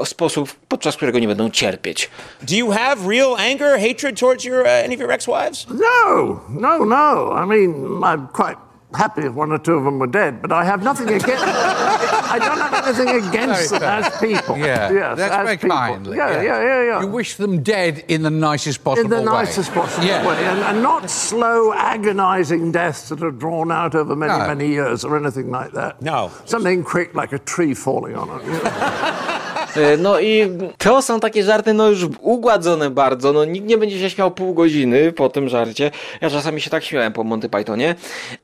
y, 0.03 0.07
sposób, 0.07 0.55
podczas 0.69 0.97
którego 0.97 1.19
nie 1.19 1.29
będą 1.29 1.51
cierpieć. 1.51 2.11
Do 2.43 2.55
you 2.55 2.71
have 2.71 2.97
real 3.09 3.37
anger, 3.37 3.81
hatred 3.81 4.21
towards 4.21 4.45
your, 4.45 4.61
uh, 4.61 4.85
any 4.85 4.95
of 4.95 5.01
your 5.01 5.13
ex-wives? 5.13 5.67
No, 5.69 6.41
no, 6.49 6.85
no. 6.85 7.33
I 7.45 7.47
mean, 7.47 8.01
I'm 8.03 8.27
quite 8.33 8.72
happy 8.95 9.23
if 9.23 9.33
one 9.35 9.53
or 9.53 9.59
two 9.59 9.75
of 9.75 9.85
them 9.85 9.99
were 9.99 10.07
dead, 10.07 10.41
but 10.43 10.53
I 10.53 10.65
have 10.65 10.83
nothing 10.83 11.09
against. 11.09 11.29
I 11.45 12.39
don't 12.39 12.59
have 12.59 12.87
anything 12.87 13.29
against 13.29 13.71
them 13.71 13.83
as 13.83 14.09
people. 14.19 14.57
Yeah, 14.57 14.91
yes, 14.91 15.19
that's 15.19 15.35
as 15.35 15.45
very 15.45 15.57
people. 15.57 15.77
kind. 15.77 16.07
Yeah, 16.07 16.43
yeah, 16.43 16.63
yeah, 16.63 16.83
yeah. 16.85 17.01
You 17.01 17.07
wish 17.09 17.37
them 17.37 17.63
dead 17.63 18.05
in 18.09 18.23
the 18.23 18.31
nicest 18.31 18.83
possible 18.85 19.05
in 19.05 19.11
the 19.25 19.31
way. 19.31 19.39
nicest 19.39 19.73
possible 19.73 20.07
Yeah. 20.07 20.27
way, 20.27 20.37
and, 20.45 20.59
and 20.61 20.83
not 20.83 21.11
slow, 21.11 21.73
agonising 21.73 22.73
deaths 22.73 23.09
that 23.11 23.23
are 23.23 23.31
drawn 23.31 23.71
out 23.71 23.95
over 23.95 24.17
many, 24.17 24.33
No. 24.33 24.47
many 24.47 24.69
years 24.69 25.05
or 25.05 25.17
anything 25.17 25.51
like 25.51 25.73
that. 25.73 26.01
No. 26.01 26.31
Something 26.45 26.83
quick, 26.85 27.15
like 27.15 27.33
a 27.33 27.39
tree 27.39 27.75
falling 27.75 28.17
on 28.17 28.41
it. 28.41 29.43
E, 29.77 29.97
No 29.97 30.21
i 30.21 30.49
to 30.79 31.03
są 31.03 31.21
takie 31.21 31.45
żarty, 31.45 31.73
no 31.73 31.89
już 31.89 32.07
ugładzone 32.21 32.91
bardzo, 32.91 33.33
no 33.33 33.45
nikt 33.45 33.67
nie 33.67 33.79
będzie 33.79 33.99
się 33.99 34.11
śmiał 34.11 34.31
pół 34.31 34.55
godziny 34.55 35.13
po 35.13 35.29
tym 35.29 35.49
żarcie. 35.49 35.91
Ja 36.21 36.31
czasami 36.31 36.61
się 36.61 36.71
tak 36.71 36.85
śmiałem 36.85 37.13
po 37.13 37.25
Monty 37.25 37.49
Pythonie, 37.49 37.95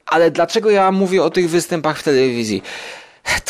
ale 0.07 0.31
dlaczego 0.31 0.71
ja 0.71 0.93
mówię 0.93 1.23
o 1.23 1.31
tych 1.31 1.51
występach 1.51 1.99
w 1.99 2.03
telewizji? 2.03 2.63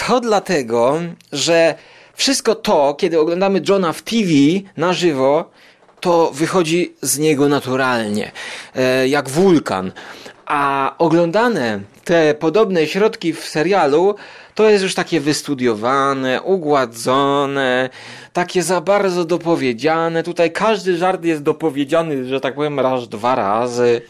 To 0.07 0.21
dlatego, 0.21 1.01
że 1.33 1.75
wszystko 2.15 2.55
to, 2.55 2.95
kiedy 2.95 3.21
oglądamy 3.21 3.61
Johna 3.69 3.93
w 3.93 4.03
TV 4.03 4.31
na 4.77 4.93
żywo, 4.93 5.51
to 6.01 6.31
wychodzi 6.35 6.93
z 7.03 7.19
niego 7.19 7.49
naturalnie, 7.49 8.31
e, 8.75 9.09
jak 9.09 9.29
wulkan. 9.29 9.93
A 10.47 10.95
oglądane 10.99 11.81
te 12.05 12.35
podobne 12.35 12.87
środki 12.87 13.33
w 13.33 13.45
serialu 13.45 14.15
to 14.59 14.71
jest 14.71 14.85
już 14.85 14.95
takie 14.95 15.21
wystudiowane, 15.21 16.43
ugładzone, 16.43 17.91
takie 18.33 18.63
za 18.63 18.81
bardzo 18.81 19.25
dopowiedziane. 19.25 20.23
Tutaj 20.23 20.53
każdy 20.53 20.97
żart 20.97 21.25
jest 21.25 21.43
dopowiedziany, 21.43 22.25
że 22.25 22.41
tak 22.41 22.55
powiem, 22.55 22.81
raz, 22.81 23.09
dwa 23.09 23.35
razy. 23.35 24.03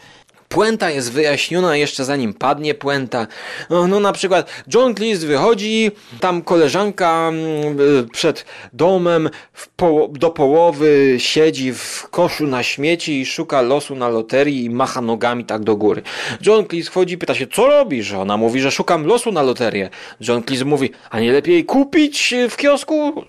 Puenta 0.49 0.89
jest 0.89 1.11
wyjaśniona 1.11 1.75
jeszcze 1.75 2.05
zanim 2.05 2.33
padnie 2.33 2.73
puenta. 2.75 3.27
No, 3.69 3.87
no 3.87 3.99
na 3.99 4.11
przykład 4.11 4.63
John 4.73 4.95
Cleese 4.95 5.25
wychodzi, 5.27 5.91
tam 6.19 6.41
koleżanka 6.41 7.27
mm, 7.29 7.79
y, 7.79 8.07
przed 8.11 8.45
domem 8.73 9.29
poło- 9.77 10.11
do 10.11 10.29
połowy 10.29 11.15
siedzi 11.17 11.73
w 11.73 12.07
koszu 12.11 12.47
na 12.47 12.63
śmieci 12.63 13.19
i 13.21 13.25
szuka 13.25 13.61
losu 13.61 13.95
na 13.95 14.09
loterii 14.09 14.63
i 14.65 14.69
macha 14.69 15.01
nogami 15.01 15.45
tak 15.45 15.63
do 15.63 15.75
góry. 15.75 16.01
John 16.45 16.65
Cleese 16.67 16.89
wchodzi 16.89 17.13
i 17.13 17.17
pyta 17.17 17.35
się, 17.35 17.47
co 17.47 17.67
robisz? 17.67 18.13
Ona 18.13 18.37
mówi, 18.37 18.61
że 18.61 18.71
szukam 18.71 19.05
losu 19.05 19.31
na 19.31 19.41
loterię. 19.41 19.89
John 20.19 20.43
Cleese 20.43 20.65
mówi, 20.65 20.91
a 21.09 21.19
nie 21.19 21.31
lepiej 21.31 21.65
kupić 21.65 22.33
w 22.49 22.57
kiosku? 22.57 23.23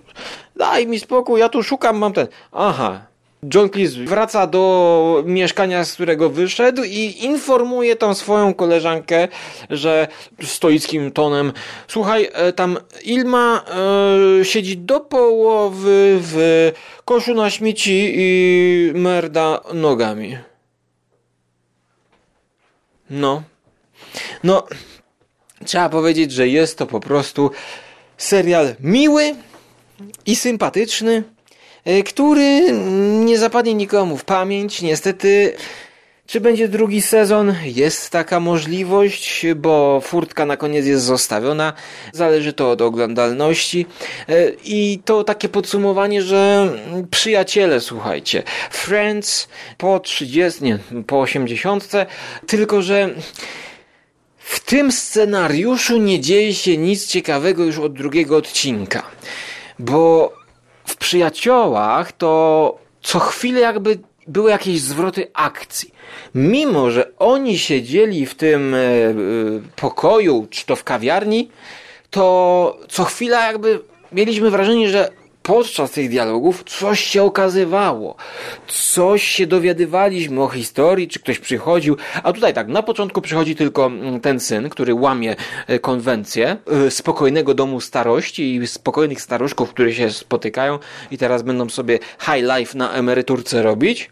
Daj 0.55 0.87
mi 0.87 0.99
spokój, 0.99 1.39
ja 1.39 1.49
tu 1.49 1.63
szukam, 1.63 1.97
mam 1.97 2.13
ten... 2.13 2.27
Aha, 2.51 3.10
John 3.53 3.69
Cleese 3.69 4.05
wraca 4.05 4.47
do 4.47 5.23
mieszkania, 5.25 5.85
z 5.85 5.93
którego 5.93 6.29
wyszedł 6.29 6.83
i 6.83 7.15
informuje 7.19 7.95
tą 7.95 8.13
swoją 8.13 8.53
koleżankę, 8.53 9.27
że 9.69 10.07
stoickim 10.43 11.11
tonem 11.11 11.53
słuchaj, 11.87 12.29
e, 12.33 12.53
tam 12.53 12.77
Ilma 13.03 13.65
e, 14.41 14.45
siedzi 14.45 14.77
do 14.77 14.99
połowy 14.99 16.19
w 16.21 16.71
koszu 17.05 17.33
na 17.33 17.49
śmieci 17.49 18.13
i 18.15 18.91
merda 18.95 19.61
nogami. 19.73 20.37
No. 23.09 23.43
No, 24.43 24.67
trzeba 25.65 25.89
powiedzieć, 25.89 26.31
że 26.31 26.47
jest 26.47 26.77
to 26.77 26.87
po 26.87 26.99
prostu 26.99 27.51
serial 28.17 28.75
miły 28.79 29.35
i 30.25 30.35
sympatyczny, 30.35 31.23
który 32.05 32.71
nie 33.25 33.37
zapadnie 33.37 33.73
nikomu 33.73 34.17
w 34.17 34.23
pamięć. 34.25 34.81
Niestety 34.81 35.53
Czy 36.31 36.41
będzie 36.41 36.67
drugi 36.67 37.01
sezon? 37.01 37.55
Jest 37.63 38.09
taka 38.09 38.39
możliwość, 38.39 39.45
bo 39.55 40.01
furtka 40.03 40.45
na 40.45 40.57
koniec 40.57 40.85
jest 40.85 41.03
zostawiona. 41.03 41.73
Zależy 42.13 42.53
to 42.53 42.71
od 42.71 42.81
oglądalności. 42.81 43.85
E, 44.29 44.49
I 44.63 44.99
to 45.05 45.23
takie 45.23 45.49
podsumowanie, 45.49 46.21
że 46.21 46.69
przyjaciele, 47.11 47.79
słuchajcie, 47.79 48.43
Friends 48.69 49.47
po 49.77 49.99
30, 49.99 50.63
nie, 50.63 50.79
po 51.07 51.19
80, 51.21 51.91
tylko 52.47 52.81
że 52.81 53.09
w 54.37 54.59
tym 54.59 54.91
scenariuszu 54.91 55.97
nie 55.97 56.19
dzieje 56.19 56.53
się 56.53 56.77
nic 56.77 57.07
ciekawego 57.07 57.63
już 57.63 57.79
od 57.79 57.93
drugiego 57.93 58.37
odcinka. 58.37 59.03
Bo 59.79 60.33
w 60.85 60.95
przyjaciołach 60.95 62.11
to 62.11 62.77
co 63.01 63.19
chwilę 63.19 63.59
jakby 63.59 63.99
były 64.27 64.51
jakieś 64.51 64.81
zwroty 64.81 65.27
akcji. 65.33 65.93
Mimo, 66.35 66.91
że 66.91 67.11
oni 67.17 67.59
siedzieli 67.59 68.25
w 68.25 68.35
tym 68.35 68.73
e, 68.73 68.77
e, 68.77 69.13
pokoju, 69.75 70.47
czy 70.49 70.65
to 70.65 70.75
w 70.75 70.83
kawiarni, 70.83 71.49
to 72.09 72.77
co 72.89 73.03
chwila 73.03 73.45
jakby 73.47 73.79
mieliśmy 74.11 74.51
wrażenie, 74.51 74.89
że 74.89 75.09
podczas 75.43 75.91
tych 75.91 76.09
dialogów 76.09 76.63
coś 76.63 76.99
się 76.99 77.23
okazywało, 77.23 78.15
coś 78.67 79.23
się 79.23 79.47
dowiadywaliśmy 79.47 80.43
o 80.43 80.47
historii, 80.47 81.07
czy 81.07 81.19
ktoś 81.19 81.39
przychodził, 81.39 81.97
a 82.23 82.33
tutaj 82.33 82.53
tak, 82.53 82.67
na 82.67 82.83
początku 82.83 83.21
przychodzi 83.21 83.55
tylko 83.55 83.85
mm, 83.85 84.19
ten 84.19 84.39
syn, 84.39 84.69
który 84.69 84.93
łamie 84.93 85.35
e, 85.67 85.79
konwencję 85.79 86.57
e, 86.87 86.91
spokojnego 86.91 87.53
domu 87.53 87.81
starości 87.81 88.55
i 88.55 88.67
spokojnych 88.67 89.21
staruszków, 89.21 89.69
którzy 89.69 89.93
się 89.93 90.11
spotykają 90.11 90.79
i 91.11 91.17
teraz 91.17 91.41
będą 91.41 91.69
sobie 91.69 91.99
high 92.19 92.57
life 92.57 92.77
na 92.77 92.93
emeryturce 92.93 93.63
robić. 93.63 94.09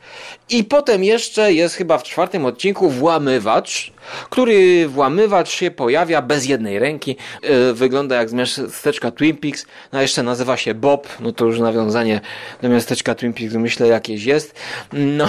I 0.50 0.64
potem 0.64 1.04
jeszcze 1.04 1.54
jest 1.54 1.76
chyba 1.76 1.98
w 1.98 2.04
czwartym 2.04 2.46
odcinku 2.46 2.90
włamywacz, 2.90 3.94
który 4.30 4.88
włamywacz 4.88 5.50
się 5.50 5.72
pojawia 5.72 6.22
bez 6.22 6.46
jednej 6.46 6.80
ręki, 6.80 7.16
e, 7.42 7.74
wygląda 7.74 8.16
jak 8.16 8.30
z 8.30 8.34
miasteczka 8.34 9.12
Twin 9.12 9.38
Peaks, 9.38 9.66
no 9.94 10.02
jeszcze 10.02 10.24
nazywa 10.24 10.58
się 10.58 10.74
Bob, 10.74 11.08
no 11.20 11.32
to 11.32 11.46
już 11.46 11.60
nawiązanie 11.60 12.22
do 12.62 12.70
miasteczka 12.70 13.16
Twin 13.16 13.34
Peaks 13.34 13.54
myślę 13.54 13.88
jakieś 13.88 14.24
jest, 14.24 14.56
no 14.94 15.28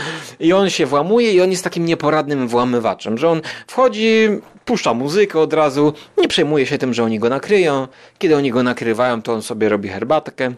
i 0.40 0.52
on 0.52 0.70
się 0.70 0.86
włamuje 0.86 1.32
i 1.32 1.40
on 1.40 1.50
jest 1.50 1.64
takim 1.64 1.84
nieporadnym 1.84 2.48
włamywaczem, 2.48 3.18
że 3.18 3.28
on 3.28 3.40
wchodzi, 3.66 4.28
puszcza 4.64 4.94
muzykę 4.94 5.40
od 5.40 5.52
razu, 5.52 5.92
nie 6.18 6.28
przejmuje 6.28 6.66
się 6.66 6.78
tym, 6.78 6.94
że 6.94 7.04
oni 7.04 7.18
go 7.18 7.28
nakryją, 7.28 7.88
kiedy 8.18 8.36
oni 8.36 8.50
go 8.50 8.62
nakrywają, 8.62 9.22
to 9.22 9.32
on 9.32 9.42
sobie 9.42 9.68
robi 9.68 9.88
herbatkę, 9.88 10.54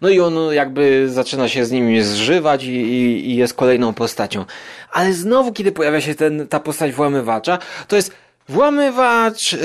no 0.00 0.08
i 0.08 0.20
on 0.20 0.34
jakby 0.52 1.08
zaczyna 1.08 1.48
się 1.48 1.64
z 1.64 1.70
nimi 1.70 2.02
zżywać 2.02 2.64
i, 2.64 2.68
i, 2.68 3.30
i 3.30 3.36
jest 3.36 3.54
kolejną 3.54 3.94
postacią. 3.94 4.44
Ale 4.92 5.12
znowu, 5.12 5.52
kiedy 5.52 5.72
pojawia 5.72 6.00
się 6.00 6.14
ten, 6.14 6.48
ta 6.48 6.60
postać 6.60 6.92
włamywacza, 6.92 7.58
to 7.88 7.96
jest 7.96 8.12
Włamywacz, 8.48 9.52
yy, 9.52 9.58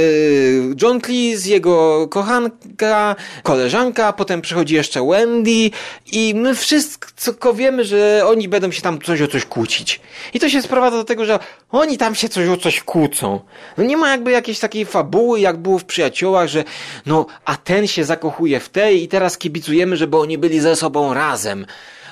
John 0.81 1.01
Cleese, 1.01 1.45
jego 1.45 2.07
kochanka, 2.07 3.15
koleżanka, 3.43 4.13
potem 4.13 4.41
przychodzi 4.41 4.75
jeszcze 4.75 5.07
Wendy 5.07 5.69
i 6.11 6.33
my 6.35 6.55
wszystko 6.55 7.53
wiemy, 7.53 7.85
że 7.85 8.23
oni 8.27 8.49
będą 8.49 8.71
się 8.71 8.81
tam 8.81 9.01
coś 9.01 9.21
o 9.21 9.27
coś 9.27 9.45
kłócić. 9.45 10.01
I 10.33 10.39
to 10.39 10.49
się 10.49 10.61
sprowadza 10.61 10.97
do 10.97 11.03
tego, 11.03 11.25
że 11.25 11.39
oni 11.71 11.97
tam 11.97 12.15
się 12.15 12.29
coś 12.29 12.47
o 12.47 12.57
coś 12.57 12.83
kłócą. 12.83 13.39
No 13.77 13.83
nie 13.83 13.97
ma 13.97 14.11
jakby 14.11 14.31
jakiejś 14.31 14.59
takiej 14.59 14.85
fabuły, 14.85 15.39
jak 15.39 15.57
było 15.57 15.79
w 15.79 15.85
Przyjaciołach, 15.85 16.47
że 16.47 16.63
no, 17.05 17.25
a 17.45 17.55
ten 17.55 17.87
się 17.87 18.03
zakochuje 18.03 18.59
w 18.59 18.69
tej 18.69 19.03
i 19.03 19.07
teraz 19.07 19.37
kibicujemy, 19.37 19.97
żeby 19.97 20.17
oni 20.17 20.37
byli 20.37 20.59
ze 20.59 20.75
sobą 20.75 21.13
razem 21.13 21.65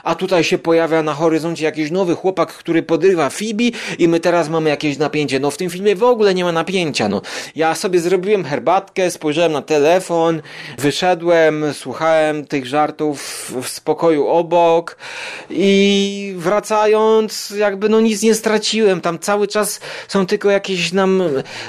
a 0.04 0.16
tutaj 0.16 0.44
się 0.44 0.58
pojawia 0.58 1.04
na 1.04 1.14
horyzoncie 1.14 1.66
jakiś 1.66 1.92
nowy 1.92 2.16
chłopak, 2.16 2.54
który 2.54 2.84
podrywa 2.84 3.30
Phoebe 3.30 3.64
i 4.00 4.08
my 4.08 4.20
teraz 4.20 4.50
mamy 4.50 4.70
jakieś 4.70 4.98
napięcie. 4.98 5.40
No 5.40 5.52
w 5.52 5.58
tym 5.58 5.70
filmie 5.70 5.96
w 5.96 6.04
ogóle 6.04 6.34
nie 6.34 6.44
ma 6.44 6.52
napięcia, 6.52 7.10
no. 7.10 7.22
Ja 7.56 7.76
sobie 7.76 8.00
zrobiłem 8.00 8.44
herbatkę, 8.44 9.12
spojrzałem 9.12 9.52
na 9.52 9.62
telefon, 9.62 10.42
wyszedłem, 10.78 11.66
słuchałem 11.74 12.46
tych 12.46 12.66
żartów 12.66 13.52
w 13.62 13.68
spokoju 13.68 14.28
obok 14.28 14.98
i 15.50 16.34
wracając 16.38 17.50
jakby 17.50 17.90
no 17.90 18.02
nic 18.02 18.22
nie 18.22 18.36
straciłem. 18.36 19.02
Tam 19.02 19.20
cały 19.20 19.48
czas 19.48 19.80
są 20.08 20.26
tylko 20.26 20.50
jakieś 20.50 20.92
nam 20.92 21.24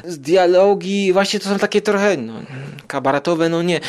dialogi, 0.05 1.13
właśnie 1.13 1.41
to 1.41 1.49
są 1.49 1.59
takie 1.59 1.83
trochę 1.83 2.17
no, 2.17 2.33
kabaretowe, 2.87 3.49
no 3.49 3.63
nie. 3.63 3.81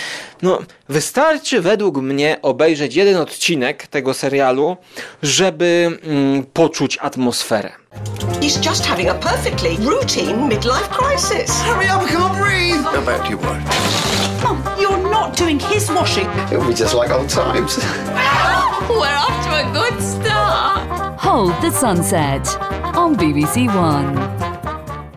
No 0.42 0.60
wystarczy 0.90 1.62
według 1.62 1.98
mnie 1.98 2.38
obejrzeć 2.42 2.96
jeden 2.96 3.18
odcinek 3.18 3.88
tego 3.88 4.14
serialu 4.14 4.41
serialu, 4.42 4.78
żeby 5.24 6.00
mm, 6.04 6.44
poczuć 6.54 6.98
atmosferę. 7.02 7.72
He's 8.42 8.66
just 8.66 8.86
having 8.86 9.10
a 9.10 9.14
perfectly 9.14 9.78
routine 9.78 10.48
midlife 10.48 10.90
crisis. 10.90 11.52
Hurry 11.62 11.86
up, 11.86 12.10
I 12.10 12.16
can't 12.16 12.38
breathe. 12.38 12.84
How 12.84 12.98
about 12.98 13.30
you 13.30 13.38
wash? 13.38 13.64
Mum, 14.44 14.64
you're 14.80 15.10
not 15.12 15.38
doing 15.38 15.62
his 15.62 15.90
washing. 15.90 16.28
It'll 16.52 16.68
be 16.68 16.74
just 16.74 16.96
like 16.96 17.14
old 17.14 17.30
times. 17.30 17.78
We're 18.90 19.20
off 19.28 19.46
to 19.46 19.52
a 19.52 19.72
good 19.74 20.02
start. 20.02 21.20
Hold 21.20 21.54
the 21.62 21.72
Sunset 21.72 22.58
on 22.96 23.16
BBC 23.16 23.68
One. 23.76 24.18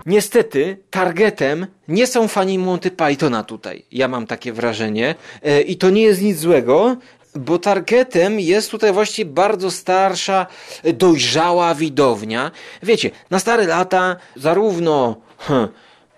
Niestety, 0.07 0.77
targetem 0.91 1.67
nie 1.89 2.07
są 2.07 2.29
fani 2.29 2.59
Monty 2.59 2.91
Pythona 2.91 3.43
tutaj. 3.45 3.85
Ja 3.93 4.09
mam 4.09 4.27
takie 4.27 4.53
wrażenie. 4.53 5.15
E, 5.43 5.61
I 5.61 5.77
to 5.77 5.91
nie 5.91 6.03
jest 6.03 6.23
nic 6.23 6.39
złego, 6.39 6.97
bo 7.35 7.59
targetem 7.59 8.41
jest 8.41 8.71
tutaj 8.71 8.93
właśnie 8.93 9.25
bardzo 9.25 9.71
starsza, 9.71 10.47
dojrzała 10.95 11.75
widownia. 11.75 12.51
Wiecie, 12.83 13.11
na 13.31 13.39
stare 13.39 13.67
lata 13.67 14.17
zarówno 14.37 15.17
hm, 15.39 15.69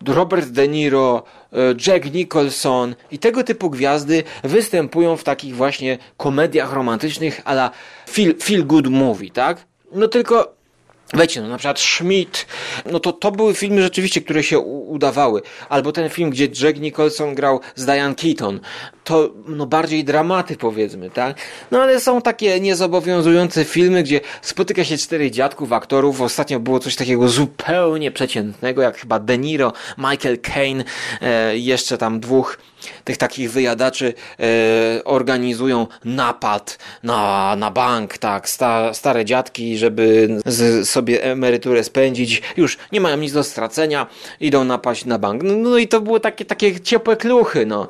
Robert 0.06 0.48
De 0.48 0.68
Niro, 0.68 1.22
e, 1.52 1.56
Jack 1.86 2.12
Nicholson 2.12 2.94
i 3.10 3.18
tego 3.18 3.44
typu 3.44 3.70
gwiazdy 3.70 4.24
występują 4.44 5.16
w 5.16 5.24
takich 5.24 5.56
właśnie 5.56 5.98
komediach 6.16 6.72
romantycznych 6.72 7.40
ala 7.44 7.70
feel, 8.10 8.34
feel 8.42 8.66
good 8.66 8.86
movie, 8.86 9.30
tak? 9.30 9.66
No 9.92 10.08
tylko 10.08 10.56
Wiecie, 11.14 11.40
no 11.42 11.48
na 11.48 11.58
przykład 11.58 11.80
Schmidt, 11.80 12.46
no 12.92 13.00
to 13.00 13.12
to 13.12 13.32
były 13.32 13.54
filmy 13.54 13.82
rzeczywiście, 13.82 14.20
które 14.20 14.42
się 14.42 14.58
udawały. 14.58 15.42
Albo 15.68 15.92
ten 15.92 16.08
film, 16.08 16.30
gdzie 16.30 16.48
Jack 16.62 16.80
Nicholson 16.80 17.34
grał 17.34 17.60
z 17.74 17.84
Diane 17.84 18.14
Keaton. 18.14 18.60
To 19.04 19.30
no 19.46 19.66
bardziej 19.66 20.04
dramaty 20.04 20.56
powiedzmy, 20.56 21.10
tak? 21.10 21.36
No 21.70 21.82
ale 21.82 22.00
są 22.00 22.22
takie 22.22 22.60
niezobowiązujące 22.60 23.64
filmy, 23.64 24.02
gdzie 24.02 24.20
spotyka 24.42 24.84
się 24.84 24.98
czterech 24.98 25.30
dziadków, 25.30 25.72
aktorów. 25.72 26.20
Ostatnio 26.20 26.60
było 26.60 26.78
coś 26.78 26.96
takiego 26.96 27.28
zupełnie 27.28 28.10
przeciętnego, 28.10 28.82
jak 28.82 28.98
chyba 28.98 29.18
De 29.18 29.38
Niro, 29.38 29.72
Michael 29.98 30.38
Caine, 30.40 30.84
e, 31.20 31.58
jeszcze 31.58 31.98
tam 31.98 32.20
dwóch 32.20 32.58
tych 33.04 33.16
takich 33.16 33.50
wyjadaczy 33.50 34.14
e, 34.40 35.04
organizują 35.04 35.86
napad 36.04 36.78
na, 37.02 37.54
na 37.56 37.70
bank, 37.70 38.18
tak, 38.18 38.48
sta, 38.48 38.94
stare 38.94 39.24
dziadki, 39.24 39.78
żeby 39.78 40.28
z, 40.46 40.88
sobie 40.88 41.24
emeryturę 41.24 41.84
spędzić, 41.84 42.42
już 42.56 42.78
nie 42.92 43.00
mają 43.00 43.16
nic 43.16 43.32
do 43.32 43.44
stracenia, 43.44 44.06
idą 44.40 44.64
napaść 44.64 45.04
na 45.04 45.18
bank. 45.18 45.42
No, 45.42 45.56
no 45.56 45.78
i 45.78 45.88
to 45.88 46.00
było 46.00 46.20
takie, 46.20 46.44
takie 46.44 46.80
ciepłe 46.80 47.16
kluchy, 47.16 47.66
no. 47.66 47.88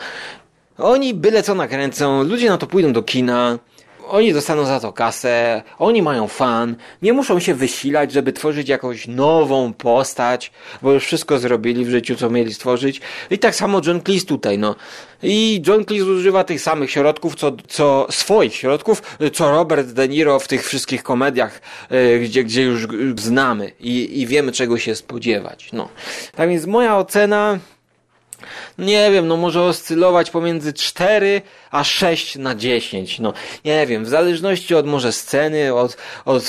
Oni 0.78 1.14
byle 1.14 1.42
co 1.42 1.54
nakręcą, 1.54 2.22
ludzie 2.22 2.48
na 2.48 2.58
to 2.58 2.66
pójdą 2.66 2.92
do 2.92 3.02
kina, 3.02 3.58
oni 4.08 4.32
dostaną 4.32 4.64
za 4.64 4.80
to 4.80 4.92
kasę, 4.92 5.62
oni 5.78 6.02
mają 6.02 6.28
fan, 6.28 6.76
nie 7.02 7.12
muszą 7.12 7.40
się 7.40 7.54
wysilać, 7.54 8.12
żeby 8.12 8.32
tworzyć 8.32 8.68
jakąś 8.68 9.08
nową 9.08 9.72
postać, 9.72 10.52
bo 10.82 10.92
już 10.92 11.04
wszystko 11.04 11.38
zrobili 11.38 11.84
w 11.84 11.90
życiu, 11.90 12.16
co 12.16 12.30
mieli 12.30 12.54
stworzyć. 12.54 13.00
I 13.30 13.38
tak 13.38 13.54
samo 13.54 13.80
John 13.86 14.00
Cleese 14.00 14.26
tutaj, 14.26 14.58
no. 14.58 14.74
I 15.22 15.62
John 15.66 15.84
Cleese 15.84 16.04
używa 16.04 16.44
tych 16.44 16.60
samych 16.60 16.90
środków, 16.90 17.34
co, 17.34 17.52
co 17.68 18.06
swoich 18.10 18.54
środków, 18.54 19.02
co 19.32 19.50
Robert 19.50 19.88
De 19.88 20.08
Niro 20.08 20.38
w 20.38 20.48
tych 20.48 20.66
wszystkich 20.66 21.02
komediach, 21.02 21.60
yy, 21.90 22.18
gdzie, 22.18 22.44
gdzie 22.44 22.62
już 22.62 22.86
znamy 23.16 23.72
i, 23.80 24.20
i 24.20 24.26
wiemy 24.26 24.52
czego 24.52 24.78
się 24.78 24.94
spodziewać, 24.94 25.68
no. 25.72 25.88
Tak 26.36 26.48
więc 26.48 26.66
moja 26.66 26.98
ocena 26.98 27.58
nie 28.78 29.10
wiem, 29.10 29.28
no 29.28 29.36
może 29.36 29.62
oscylować 29.62 30.30
pomiędzy 30.30 30.72
4 30.72 31.42
a 31.70 31.84
6 31.84 32.36
na 32.36 32.54
10. 32.54 33.18
No 33.18 33.32
nie 33.64 33.86
wiem, 33.86 34.04
w 34.04 34.08
zależności 34.08 34.74
od 34.74 34.86
może 34.86 35.12
sceny, 35.12 35.74
od, 35.74 35.96
od, 36.24 36.44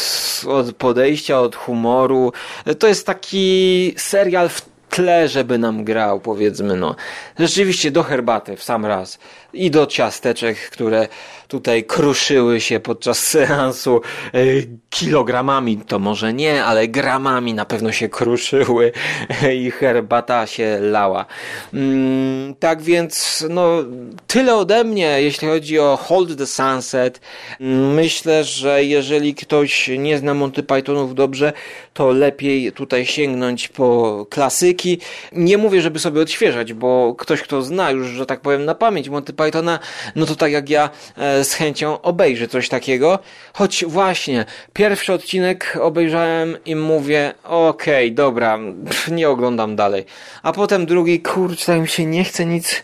od 0.47 0.75
podejścia, 0.75 1.39
od 1.39 1.55
humoru. 1.55 2.33
To 2.79 2.87
jest 2.87 3.05
taki 3.05 3.93
serial 3.97 4.49
w 4.49 4.61
tle, 4.89 5.27
żeby 5.27 5.57
nam 5.57 5.83
grał, 5.83 6.19
powiedzmy, 6.19 6.75
no. 6.75 6.95
Rzeczywiście 7.39 7.91
do 7.91 8.03
herbaty 8.03 8.55
w 8.57 8.63
sam 8.63 8.85
raz 8.85 9.19
i 9.57 9.71
do 9.71 9.85
ciasteczek, 9.85 10.57
które 10.57 11.07
tutaj 11.47 11.83
kruszyły 11.83 12.61
się 12.61 12.79
podczas 12.79 13.19
seansu 13.19 14.01
e, 14.33 14.39
kilogramami, 14.89 15.77
to 15.77 15.99
może 15.99 16.33
nie, 16.33 16.63
ale 16.63 16.87
gramami 16.87 17.53
na 17.53 17.65
pewno 17.65 17.91
się 17.91 18.09
kruszyły 18.09 18.91
i 19.53 19.71
herbata 19.71 20.47
się 20.47 20.77
lała. 20.81 21.25
Mm, 21.73 22.55
tak 22.55 22.81
więc, 22.81 23.45
no, 23.49 23.69
tyle 24.27 24.55
ode 24.55 24.83
mnie, 24.83 25.21
jeśli 25.21 25.47
chodzi 25.47 25.79
o 25.79 25.97
Hold 25.97 26.37
the 26.37 26.47
Sunset. 26.47 27.21
Myślę, 27.95 28.43
że 28.43 28.83
jeżeli 28.83 29.35
ktoś 29.35 29.89
nie 29.97 30.17
zna 30.17 30.33
Monty 30.33 30.63
Pythonów 30.63 31.15
dobrze, 31.15 31.53
to 31.93 32.11
lepiej 32.11 32.71
tutaj 32.71 33.05
sięgnąć 33.05 33.67
po 33.67 34.25
klasyki. 34.29 34.99
Nie 35.31 35.57
mówię, 35.57 35.81
żeby 35.81 35.99
sobie 35.99 36.21
odświeżać, 36.21 36.73
bo 36.73 37.15
ktoś, 37.17 37.41
kto 37.41 37.61
zna 37.61 37.91
już, 37.91 38.07
że 38.07 38.25
tak 38.25 38.41
powiem, 38.41 38.65
na 38.65 38.75
pamięć 38.75 39.09
Monty 39.09 39.33
Pythona, 39.47 39.79
no 40.15 40.25
to 40.25 40.35
tak 40.35 40.51
jak 40.51 40.69
ja 40.69 40.89
e, 41.17 41.43
z 41.43 41.53
chęcią 41.53 42.01
obejrzy 42.01 42.47
coś 42.47 42.69
takiego. 42.69 43.19
Choć 43.53 43.85
właśnie, 43.85 44.45
pierwszy 44.73 45.13
odcinek 45.13 45.77
obejrzałem 45.81 46.57
i 46.65 46.75
mówię, 46.75 47.33
okej, 47.43 48.07
okay, 48.07 48.15
dobra, 48.15 48.59
nie 49.11 49.29
oglądam 49.29 49.75
dalej. 49.75 50.05
A 50.43 50.53
potem 50.53 50.85
drugi, 50.85 51.21
kurczę, 51.21 51.65
tak 51.65 51.81
mi 51.81 51.87
się 51.87 52.05
nie 52.05 52.23
chce 52.23 52.45
nic, 52.45 52.83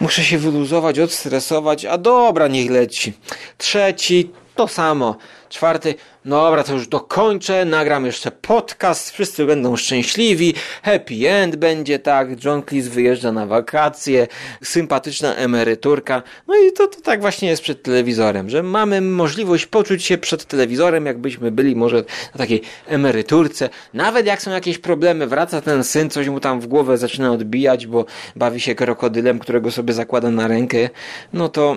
muszę 0.00 0.24
się 0.24 0.38
wyluzować, 0.38 0.98
odstresować, 0.98 1.84
a 1.84 1.98
dobra, 1.98 2.48
niech 2.48 2.70
leci. 2.70 3.12
Trzeci, 3.58 4.30
to 4.54 4.68
samo. 4.68 5.16
Czwarty, 5.48 5.94
no 6.24 6.44
dobra, 6.44 6.64
to 6.64 6.72
już 6.72 6.88
dokończę, 6.88 7.64
nagram 7.64 8.06
jeszcze 8.06 8.30
podcast, 8.30 9.10
wszyscy 9.10 9.46
będą 9.46 9.76
szczęśliwi, 9.76 10.54
happy 10.82 11.28
end 11.28 11.56
będzie, 11.56 11.98
tak, 11.98 12.44
John 12.44 12.62
Cleese 12.62 12.88
wyjeżdża 12.88 13.32
na 13.32 13.46
wakacje, 13.46 14.26
sympatyczna 14.62 15.34
emeryturka, 15.34 16.22
no 16.48 16.54
i 16.56 16.72
to, 16.72 16.88
to 16.88 17.00
tak 17.00 17.20
właśnie 17.20 17.48
jest 17.48 17.62
przed 17.62 17.82
telewizorem, 17.82 18.50
że 18.50 18.62
mamy 18.62 19.00
możliwość 19.00 19.66
poczuć 19.66 20.04
się 20.04 20.18
przed 20.18 20.44
telewizorem, 20.44 21.06
jakbyśmy 21.06 21.50
byli 21.50 21.76
może 21.76 21.96
na 22.34 22.38
takiej 22.38 22.62
emeryturce, 22.86 23.68
nawet 23.94 24.26
jak 24.26 24.42
są 24.42 24.50
jakieś 24.50 24.78
problemy, 24.78 25.26
wraca 25.26 25.60
ten 25.60 25.84
syn, 25.84 26.10
coś 26.10 26.28
mu 26.28 26.40
tam 26.40 26.60
w 26.60 26.66
głowę 26.66 26.98
zaczyna 26.98 27.32
odbijać, 27.32 27.86
bo 27.86 28.04
bawi 28.36 28.60
się 28.60 28.74
krokodylem, 28.74 29.38
którego 29.38 29.70
sobie 29.70 29.94
zakłada 29.94 30.30
na 30.30 30.48
rękę, 30.48 30.88
no 31.32 31.48
to 31.48 31.76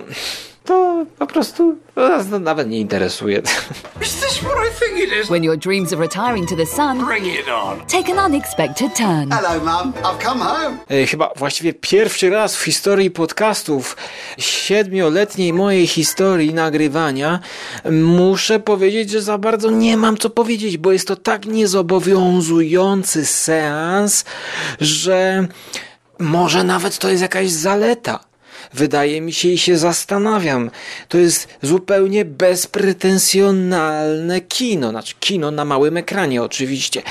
to 0.68 1.06
po 1.18 1.26
prostu 1.26 1.76
nas 1.96 2.26
nawet 2.40 2.68
nie 2.68 2.80
interesuje. 2.80 3.42
Is 4.02 4.14
this 4.20 4.38
what 4.38 4.56
I 4.66 4.70
think 4.80 5.08
it 5.08 5.22
is? 5.22 5.30
When 5.30 5.44
your 5.44 5.56
dreams 5.56 5.92
of 5.92 6.00
retiring 6.00 6.48
to 6.48 6.56
the 6.56 6.66
sun, 6.66 7.06
bring 7.06 7.26
it 7.26 7.48
on. 7.48 7.80
Take 7.86 8.12
an 8.12 8.32
unexpected 8.32 8.94
turn. 8.94 9.30
Hello, 9.30 9.58
Mum. 9.58 9.92
I've 9.92 10.24
come 10.24 10.44
home. 10.44 10.78
E, 10.90 11.06
chyba 11.06 11.32
właściwie 11.36 11.74
pierwszy 11.74 12.30
raz 12.30 12.56
w 12.56 12.62
historii 12.62 13.10
podcastów, 13.10 13.96
siedmioletniej 14.38 15.52
mojej 15.52 15.86
historii 15.86 16.54
nagrywania, 16.54 17.40
muszę 17.90 18.60
powiedzieć, 18.60 19.10
że 19.10 19.22
za 19.22 19.38
bardzo 19.38 19.70
nie 19.70 19.96
mam 19.96 20.16
co 20.16 20.30
powiedzieć, 20.30 20.76
bo 20.76 20.92
jest 20.92 21.08
to 21.08 21.16
tak 21.16 21.46
niezobowiązujący 21.46 23.26
seans, 23.26 24.24
że 24.80 25.46
może 26.18 26.64
nawet 26.64 26.98
to 26.98 27.08
jest 27.08 27.22
jakaś 27.22 27.50
zaleta 27.50 28.27
wydaje 28.74 29.20
mi 29.20 29.32
się 29.32 29.48
i 29.48 29.58
się 29.58 29.78
zastanawiam. 29.78 30.70
To 31.08 31.18
jest 31.18 31.48
zupełnie 31.62 32.24
bezpretensjonalne 32.24 34.40
kino, 34.40 34.90
znaczy 34.90 35.14
kino 35.20 35.50
na 35.50 35.64
małym 35.64 35.96
ekranie 35.96 36.42
oczywiście. 36.42 37.02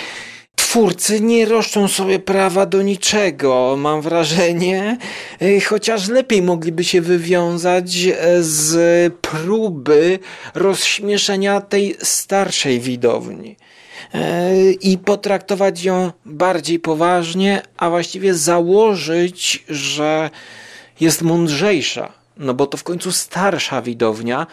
Twórcy 0.67 1.22
nie 1.22 1.46
roszczą 1.46 1.88
sobie 1.88 2.20
prawa 2.20 2.65
do 2.65 2.82
niczego, 2.82 3.76
mam 3.78 4.02
wrażenie, 4.02 4.98
e, 5.41 5.62
chociaż 5.62 6.08
lepiej 6.08 6.41
mogliby 6.41 6.84
się 6.84 7.02
wywiązać 7.02 8.06
e, 8.06 8.15
z 8.43 9.13
próby 9.22 10.20
rozśmieszenia 10.56 11.62
tej 11.62 11.96
starszej 12.02 12.80
widowni 12.80 13.56
e, 14.13 14.72
i 14.72 14.98
potraktować 14.98 15.84
ją 15.84 16.12
bardziej 16.26 16.80
poważnie, 16.80 17.62
a 17.78 17.89
właściwie 17.89 18.34
założyć, 18.34 19.63
że 19.70 20.30
jest 21.00 21.22
mądrzejsza, 21.22 22.14
no 22.38 22.54
bo 22.54 22.68
to 22.68 22.78
w 22.78 22.84
końcu 22.84 23.12
starsza 23.12 23.82
widownia 23.82 24.48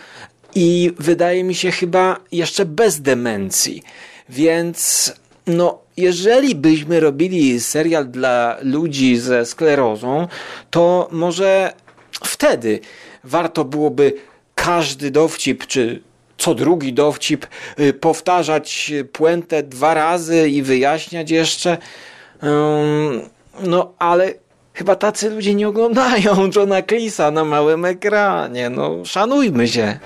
i 0.55 0.93
wydaje 0.99 1.45
mi 1.45 1.55
się 1.55 1.71
chyba 1.71 2.17
jeszcze 2.33 2.65
bez 2.65 3.01
demencji. 3.01 3.83
Więc 4.29 5.13
no, 5.47 5.79
jeżeli 5.97 6.55
byśmy 6.55 7.01
robili 7.01 7.61
serial 7.61 8.09
dla 8.09 8.57
ludzi 8.63 9.17
ze 9.17 9.47
sklerozą, 9.47 10.29
to 10.71 11.09
może 11.13 11.73
wtedy 12.25 12.81
warto 13.25 13.65
byłoby 13.65 14.13
każdy 14.55 15.11
dowcip, 15.11 15.67
czy 15.67 16.03
co 16.39 16.55
drugi 16.55 16.93
dowcip 16.93 17.47
y, 17.81 17.93
powtarzać 17.93 18.93
puentę 19.13 19.63
dwa 19.63 19.95
razy 19.95 20.49
i 20.49 20.63
wyjaśniać 20.63 21.31
jeszcze. 21.31 21.79
No, 23.61 23.95
ale 23.99 24.35
Chyba 24.75 24.97
tacy 24.97 25.31
ludzie 25.31 25.55
nie 25.55 25.69
oglądają 25.69 26.37
Johna 26.57 26.83
Cleesa 26.83 27.31
na 27.31 27.45
małym 27.45 27.85
ekranie. 27.85 28.71
No, 28.71 28.91
szanujmy 29.05 29.69
się. 29.69 29.99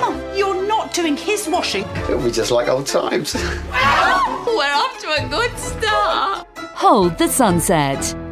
Mom, 0.00 0.14
you're 0.36 0.68
not 0.68 0.96
doing 0.96 1.18
his 1.20 1.48
washing. 1.48 1.86
It'll 2.08 2.18
be 2.22 2.30
just 2.30 2.50
like 2.50 2.72
old 2.72 2.86
times. 2.92 3.34
We're 4.46 4.76
off 4.76 4.98
to 5.02 5.08
a 5.24 5.28
good 5.28 5.58
start. 5.58 6.46
Hold 6.74 7.18
the 7.18 7.28
sunset. 7.28 8.27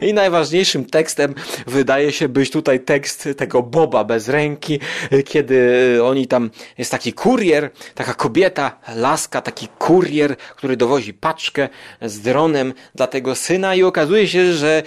I 0.00 0.14
najważniejszym 0.14 0.84
tekstem 0.84 1.34
wydaje 1.66 2.12
się 2.12 2.28
być 2.28 2.50
tutaj 2.50 2.80
tekst 2.80 3.28
tego 3.36 3.62
Boba 3.62 4.04
bez 4.04 4.28
ręki, 4.28 4.80
kiedy 5.24 5.98
oni 6.04 6.26
tam, 6.26 6.50
jest 6.78 6.90
taki 6.90 7.12
kurier, 7.12 7.70
taka 7.94 8.14
kobieta, 8.14 8.78
laska, 8.96 9.40
taki 9.40 9.68
kurier, 9.78 10.36
który 10.36 10.76
dowozi 10.76 11.14
paczkę 11.14 11.68
z 12.02 12.20
dronem 12.20 12.74
dla 12.94 13.06
tego 13.06 13.34
syna 13.34 13.74
i 13.74 13.82
okazuje 13.82 14.28
się, 14.28 14.52
że 14.52 14.82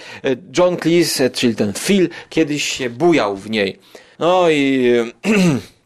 John 0.58 0.76
Cleese, 0.76 1.22
czyli 1.32 1.54
ten 1.54 1.72
Phil, 1.72 2.08
kiedyś 2.28 2.64
się 2.64 2.90
bujał 2.90 3.36
w 3.36 3.50
niej. 3.50 3.78
No 4.18 4.50
i 4.50 4.94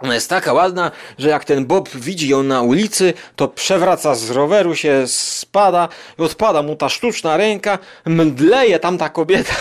Ona 0.00 0.14
jest 0.14 0.30
taka 0.30 0.52
ładna, 0.52 0.90
że 1.18 1.28
jak 1.28 1.44
ten 1.44 1.66
Bob 1.66 1.88
widzi 1.88 2.28
ją 2.28 2.42
na 2.42 2.62
ulicy, 2.62 3.14
to 3.36 3.48
przewraca 3.48 4.14
z 4.14 4.30
roweru 4.30 4.74
się, 4.74 5.02
spada 5.06 5.88
i 6.18 6.22
odpada 6.22 6.62
mu 6.62 6.76
ta 6.76 6.88
sztuczna 6.88 7.36
ręka, 7.36 7.78
mdleje 8.06 8.78
tam 8.78 8.98
ta 8.98 9.08
kobieta. 9.08 9.54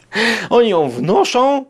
Oni 0.50 0.68
ją 0.68 0.90
wnoszą, 0.90 1.64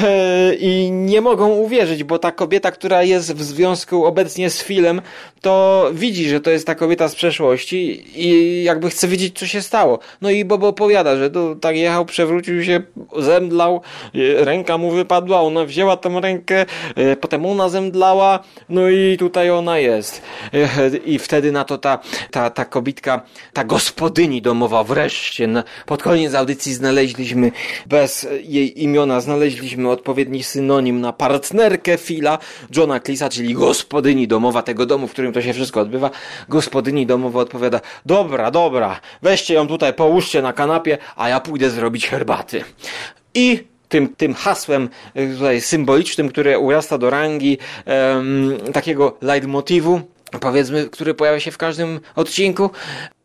E, 0.00 0.54
i 0.54 0.90
nie 0.90 1.20
mogą 1.20 1.48
uwierzyć, 1.48 2.04
bo 2.04 2.18
ta 2.18 2.32
kobieta, 2.32 2.70
która 2.70 3.02
jest 3.02 3.34
w 3.34 3.42
związku 3.42 4.04
obecnie 4.04 4.50
z 4.50 4.62
Filem, 4.62 5.02
to 5.46 5.90
widzi, 5.92 6.28
że 6.28 6.40
to 6.40 6.50
jest 6.50 6.66
ta 6.66 6.74
kobieta 6.74 7.08
z 7.08 7.14
przeszłości 7.14 8.04
i 8.14 8.62
jakby 8.64 8.90
chce 8.90 9.08
wiedzieć, 9.08 9.38
co 9.38 9.46
się 9.46 9.62
stało. 9.62 9.98
No 10.20 10.30
i 10.30 10.44
Bobo 10.44 10.68
opowiada, 10.68 11.16
że 11.16 11.30
to 11.30 11.54
tak 11.54 11.76
jechał, 11.76 12.04
przewrócił 12.04 12.64
się, 12.64 12.82
zemdlał, 13.18 13.80
e, 14.14 14.44
ręka 14.44 14.78
mu 14.78 14.90
wypadła, 14.90 15.40
ona 15.40 15.64
wzięła 15.64 15.96
tą 15.96 16.20
rękę, 16.20 16.66
e, 16.96 17.16
potem 17.16 17.46
ona 17.46 17.68
zemdlała, 17.68 18.38
no 18.68 18.88
i 18.88 19.16
tutaj 19.18 19.50
ona 19.50 19.78
jest. 19.78 20.22
I 21.04 21.18
wtedy 21.18 21.52
na 21.52 21.64
to 21.64 21.78
ta, 21.78 21.98
ta, 22.30 22.50
ta 22.50 22.64
kobitka, 22.64 23.20
ta 23.52 23.64
gospodyni 23.64 24.42
domowa 24.42 24.84
wreszcie, 24.84 25.48
pod 25.86 26.02
koniec 26.02 26.34
audycji 26.34 26.74
znaleźliśmy 26.74 27.52
bez 27.86 28.26
jej 28.42 28.82
imiona, 28.82 29.20
znaleźliśmy 29.20 29.90
odpowiedni 29.90 30.42
synonim 30.42 31.00
na 31.00 31.12
partnerkę 31.12 31.98
Phila, 31.98 32.38
Johna 32.76 33.00
Clisa, 33.00 33.28
czyli 33.28 33.54
gospodyni 33.54 34.28
domowa 34.28 34.62
tego 34.62 34.86
domu, 34.86 35.06
w 35.06 35.12
którym 35.12 35.32
to 35.36 35.42
się 35.42 35.52
wszystko 35.52 35.80
odbywa. 35.80 36.10
Gospodyni 36.48 37.06
domowa 37.06 37.40
odpowiada, 37.40 37.80
dobra, 38.06 38.50
dobra, 38.50 39.00
weźcie 39.22 39.54
ją 39.54 39.68
tutaj, 39.68 39.94
połóżcie 39.94 40.42
na 40.42 40.52
kanapie, 40.52 40.98
a 41.16 41.28
ja 41.28 41.40
pójdę 41.40 41.70
zrobić 41.70 42.08
herbaty. 42.08 42.64
I 43.34 43.64
tym, 43.88 44.08
tym 44.08 44.34
hasłem 44.34 44.88
e, 45.14 45.26
tutaj 45.34 45.60
symbolicznym, 45.60 46.28
które 46.28 46.58
urasta 46.58 46.98
do 46.98 47.10
rangi 47.10 47.58
um, 47.86 48.58
takiego 48.72 49.16
leitmotivu, 49.20 50.00
powiedzmy, 50.40 50.88
który 50.90 51.14
pojawia 51.14 51.40
się 51.40 51.50
w 51.50 51.58
każdym 51.58 52.00
odcinku. 52.14 52.70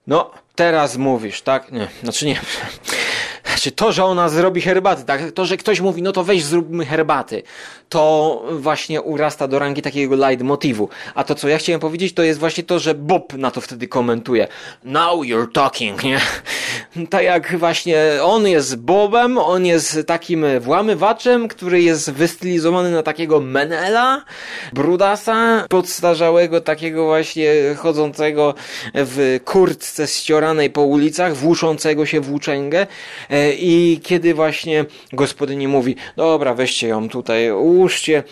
No, 0.08 0.32
teraz 0.56 0.97
mówisz, 0.97 1.41
tak? 1.41 1.71
Nie, 1.71 1.88
znaczy 2.04 2.26
nie. 2.26 2.39
Znaczy 3.51 3.71
to, 3.71 3.91
że 3.91 4.05
ona 4.05 4.29
zrobi 4.29 4.61
herbaty, 4.61 5.03
tak? 5.05 5.31
To, 5.31 5.45
że 5.45 5.57
ktoś 5.57 5.81
mówi, 5.81 6.01
no 6.01 6.11
to 6.11 6.23
weź 6.23 6.43
zróbmy 6.43 6.85
herbaty, 6.85 7.43
to 7.89 8.43
właśnie 8.51 9.01
urasta 9.01 9.47
do 9.47 9.59
rangi 9.59 9.81
takiego 9.81 10.15
leitmotivu. 10.15 10.89
A 11.15 11.23
to, 11.23 11.35
co 11.35 11.47
ja 11.47 11.57
chciałem 11.57 11.79
powiedzieć, 11.79 12.13
to 12.13 12.23
jest 12.23 12.39
właśnie 12.39 12.63
to, 12.63 12.79
że 12.79 12.95
Bob 12.95 13.33
na 13.33 13.51
to 13.51 13.61
wtedy 13.61 13.87
komentuje. 13.87 14.47
Now 14.83 15.21
you're 15.23 15.51
talking, 15.51 16.03
nie? 16.03 16.19
tak 17.09 17.23
jak 17.23 17.57
właśnie 17.57 17.97
on 18.23 18.47
jest 18.47 18.75
Bobem, 18.75 19.37
on 19.37 19.65
jest 19.65 19.99
takim 20.07 20.45
włamywaczem, 20.59 21.47
który 21.47 21.81
jest 21.81 22.11
wystylizowany 22.11 22.91
na 22.91 23.03
takiego 23.03 23.39
Menela, 23.39 24.25
brudasa, 24.73 25.65
podstarzałego, 25.69 26.61
takiego 26.61 27.05
właśnie 27.05 27.53
chodzącego 27.77 28.53
w 28.93 29.39
kurtce 29.45 30.07
ścioranej 30.07 30.69
po 30.69 30.81
ulicach, 30.81 31.35
włóczącego 31.35 32.05
się 32.05 32.21
włóczęgę 32.21 32.87
e, 33.29 33.40
i 33.49 33.99
kiedy 34.04 34.34
właśnie 34.34 34.86
gospodyni 35.13 35.67
mówi, 35.67 35.95
dobra, 36.15 36.54
weźcie 36.54 36.88
ją 36.88 37.10
tutaj, 37.10 37.51
ułóżcie, 37.51 38.23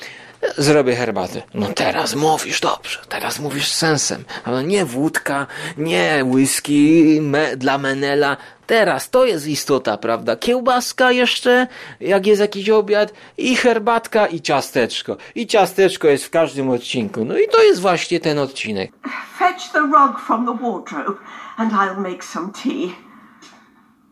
Zrobię 0.57 0.95
herbatę. 0.95 1.41
No 1.53 1.67
teraz 1.67 2.15
mówisz 2.15 2.61
dobrze, 2.61 2.99
teraz 3.09 3.39
mówisz 3.39 3.67
sensem. 3.67 4.23
Ale 4.45 4.63
nie 4.63 4.85
wódka, 4.85 5.47
nie 5.77 6.23
whisky 6.25 7.19
me, 7.21 7.57
dla 7.57 7.77
Menela. 7.77 8.37
Teraz 8.67 9.09
to 9.09 9.25
jest 9.25 9.47
istota, 9.47 9.97
prawda? 9.97 10.35
Kiełbaska 10.35 11.11
jeszcze, 11.11 11.67
jak 11.99 12.27
jest 12.27 12.41
jakiś 12.41 12.69
obiad, 12.69 13.13
i 13.37 13.55
herbatka, 13.55 14.27
i 14.27 14.41
ciasteczko. 14.41 15.17
I 15.35 15.47
ciasteczko 15.47 16.07
jest 16.07 16.25
w 16.25 16.29
każdym 16.29 16.69
odcinku. 16.69 17.25
No 17.25 17.37
i 17.37 17.47
to 17.47 17.63
jest 17.63 17.81
właśnie 17.81 18.19
ten 18.19 18.39
odcinek. 18.39 18.91
Fetch 19.39 19.71
the 19.73 19.79
rug 19.79 20.19
from 20.27 20.45
the 20.45 20.63
wardrobe 20.63 21.19
and 21.57 21.73
I'll 21.73 21.99
make 21.99 22.23
some 22.23 22.51
tea. 22.63 23.08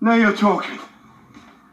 Now 0.02 0.14
you're 0.14 0.40
talking. 0.40 0.80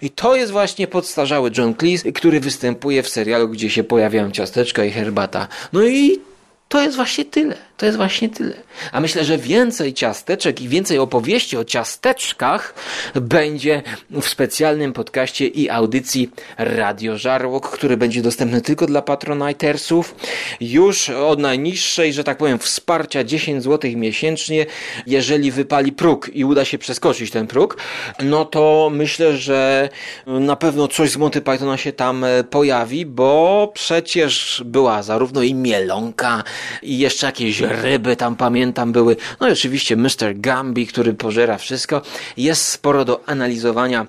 I 0.00 0.10
to 0.10 0.36
jest 0.36 0.52
właśnie 0.52 0.86
podstarzały 0.86 1.50
John 1.58 1.74
Cleese, 1.74 2.12
który 2.12 2.40
występuje 2.40 3.02
w 3.02 3.08
serialu, 3.08 3.48
gdzie 3.48 3.70
się 3.70 3.84
pojawiają 3.84 4.30
ciasteczka 4.30 4.84
i 4.84 4.90
herbata. 4.90 5.48
No 5.72 5.82
i 5.82 6.20
to 6.68 6.82
jest 6.82 6.96
właśnie 6.96 7.24
tyle. 7.24 7.56
To 7.76 7.86
jest 7.86 7.98
właśnie 7.98 8.28
tyle. 8.28 8.54
A 8.92 9.00
myślę, 9.00 9.24
że 9.24 9.38
więcej 9.38 9.94
ciasteczek 9.94 10.60
i 10.60 10.68
więcej 10.68 10.98
opowieści 10.98 11.56
o 11.56 11.64
ciasteczkach 11.64 12.74
będzie 13.14 13.82
w 14.10 14.28
specjalnym 14.28 14.92
podcaście 14.92 15.46
i 15.46 15.70
audycji 15.70 16.30
Radio 16.58 17.18
Żarłok, 17.18 17.70
który 17.70 17.96
będzie 17.96 18.22
dostępny 18.22 18.60
tylko 18.60 18.86
dla 18.86 19.02
patronitersów. 19.02 20.14
Już 20.60 21.10
od 21.10 21.38
najniższej, 21.38 22.12
że 22.12 22.24
tak 22.24 22.38
powiem, 22.38 22.58
wsparcia 22.58 23.24
10 23.24 23.64
zł 23.64 23.90
miesięcznie, 23.96 24.66
jeżeli 25.06 25.50
wypali 25.50 25.92
próg 25.92 26.30
i 26.32 26.44
uda 26.44 26.64
się 26.64 26.78
przeskoczyć 26.78 27.30
ten 27.30 27.46
próg, 27.46 27.76
no 28.22 28.44
to 28.44 28.90
myślę, 28.92 29.36
że 29.36 29.88
na 30.26 30.56
pewno 30.56 30.88
coś 30.88 31.10
z 31.10 31.16
Monty 31.16 31.40
Pythona 31.40 31.76
się 31.76 31.92
tam 31.92 32.24
e, 32.24 32.44
pojawi, 32.44 33.06
bo 33.06 33.70
przecież 33.74 34.62
była 34.64 35.02
zarówno 35.02 35.42
i 35.42 35.54
mielonka, 35.54 36.44
i 36.82 36.98
jeszcze 36.98 37.26
jakieś 37.26 37.63
ryby 37.68 38.16
tam 38.16 38.36
pamiętam 38.36 38.92
były. 38.92 39.16
No 39.40 39.48
i 39.48 39.52
oczywiście 39.52 39.96
Mr. 39.96 40.34
Gambi, 40.34 40.86
który 40.86 41.14
pożera 41.14 41.58
wszystko. 41.58 42.02
Jest 42.36 42.68
sporo 42.68 43.04
do 43.04 43.28
analizowania 43.28 44.00
e, 44.00 44.06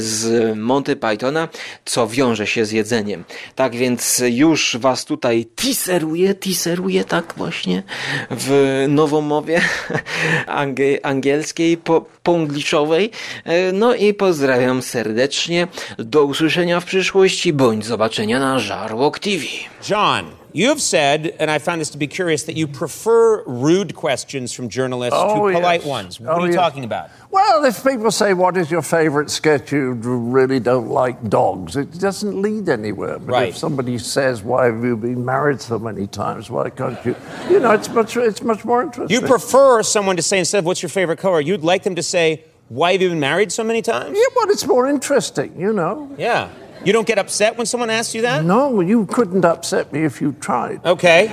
z 0.00 0.56
Monty 0.58 0.96
Pythona, 0.96 1.48
co 1.84 2.06
wiąże 2.08 2.46
się 2.46 2.64
z 2.64 2.72
jedzeniem. 2.72 3.24
Tak 3.54 3.76
więc 3.76 4.22
już 4.26 4.76
was 4.80 5.04
tutaj 5.04 5.46
teaseruję, 5.54 6.34
teaseruję 6.34 7.04
tak 7.04 7.34
właśnie 7.36 7.82
w 8.30 8.84
nowomowie 8.88 9.60
angie, 10.46 11.06
angielskiej, 11.06 11.76
po, 11.76 12.04
pongliszowej. 12.22 13.10
E, 13.44 13.72
No 13.72 13.94
i 13.94 14.14
pozdrawiam 14.14 14.82
serdecznie. 14.82 15.68
Do 15.98 16.24
usłyszenia 16.24 16.80
w 16.80 16.84
przyszłości, 16.84 17.52
bądź 17.52 17.86
zobaczenia 17.86 18.40
na 18.40 18.58
Żarłok 18.58 19.18
TV. 19.18 19.44
John, 19.90 20.24
you 20.52 20.68
have 20.68 20.80
said, 20.80 21.36
and 21.38 21.50
I 21.50 21.58
found 21.58 21.80
this 21.80 21.90
to 21.90 21.98
be 21.98 22.06
curious, 22.06 22.44
that 22.44 22.56
you 22.56 22.66
prefer 22.66 23.42
rude 23.44 23.94
questions 23.94 24.52
from 24.52 24.68
journalists 24.68 25.18
to 25.18 25.26
Oh, 25.26 25.52
polite 25.52 25.80
yes. 25.80 25.88
ones. 25.88 26.20
What 26.20 26.30
Oh, 26.30 26.32
are 26.36 26.40
you 26.40 26.46
yes. 26.46 26.54
talking 26.56 26.84
about? 26.84 27.10
Well, 27.30 27.64
if 27.64 27.84
people 27.84 28.10
say, 28.10 28.34
What 28.34 28.56
is 28.56 28.70
your 28.70 28.82
favourite 28.82 29.30
sketch? 29.30 29.72
You 29.72 29.92
really 29.92 30.60
don't 30.60 30.88
like 30.88 31.28
dogs. 31.28 31.76
It 31.76 31.98
doesn't 31.98 32.40
lead 32.40 32.68
anywhere. 32.68 33.18
But 33.18 33.32
Right. 33.32 33.48
if 33.50 33.56
somebody 33.56 33.98
says, 33.98 34.42
Why 34.42 34.66
have 34.66 34.82
you 34.84 34.96
been 34.96 35.24
married 35.24 35.60
so 35.60 35.78
many 35.78 36.06
times? 36.06 36.50
Why 36.50 36.70
can't 36.70 36.98
you? 37.04 37.14
You 37.50 37.60
know, 37.60 37.72
it's 37.72 37.88
much, 37.90 38.16
it's 38.16 38.42
much 38.42 38.64
more 38.64 38.82
interesting. 38.82 39.14
You 39.20 39.26
prefer 39.26 39.82
someone 39.82 40.16
to 40.16 40.22
say, 40.22 40.38
instead 40.38 40.60
of 40.60 40.64
what's 40.64 40.82
your 40.82 40.88
favorite 40.90 41.18
color, 41.18 41.40
you'd 41.40 41.62
like 41.64 41.82
them 41.82 41.94
to 41.96 42.02
say, 42.02 42.44
why 42.68 42.92
have 42.92 43.00
you 43.02 43.08
been 43.08 43.20
married 43.20 43.50
so 43.50 43.64
many 43.64 43.80
times? 43.80 44.16
Yeah, 44.16 44.24
well, 44.36 44.50
it's 44.50 44.66
more 44.66 44.86
interesting, 44.86 45.58
you 45.58 45.72
know. 45.72 46.10
Yeah. 46.18 46.48
You 46.84 46.92
don't 46.92 47.06
get 47.06 47.18
upset 47.18 47.56
when 47.56 47.66
someone 47.66 47.90
asks 47.90 48.14
you 48.14 48.22
that? 48.22 48.44
No, 48.44 48.80
you 48.80 49.06
couldn't 49.06 49.44
upset 49.44 49.92
me 49.92 50.04
if 50.04 50.20
you 50.20 50.32
tried. 50.40 50.84
Okay. 50.84 51.28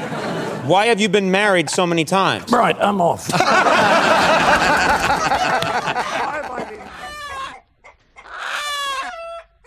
Why 0.65 0.87
have 0.87 0.99
you 0.99 1.09
been 1.09 1.31
married 1.31 1.69
so 1.69 1.85
many 1.85 2.05
times? 2.05 2.51
Right, 2.51 2.75
I'm 2.79 2.99
off. 2.99 3.29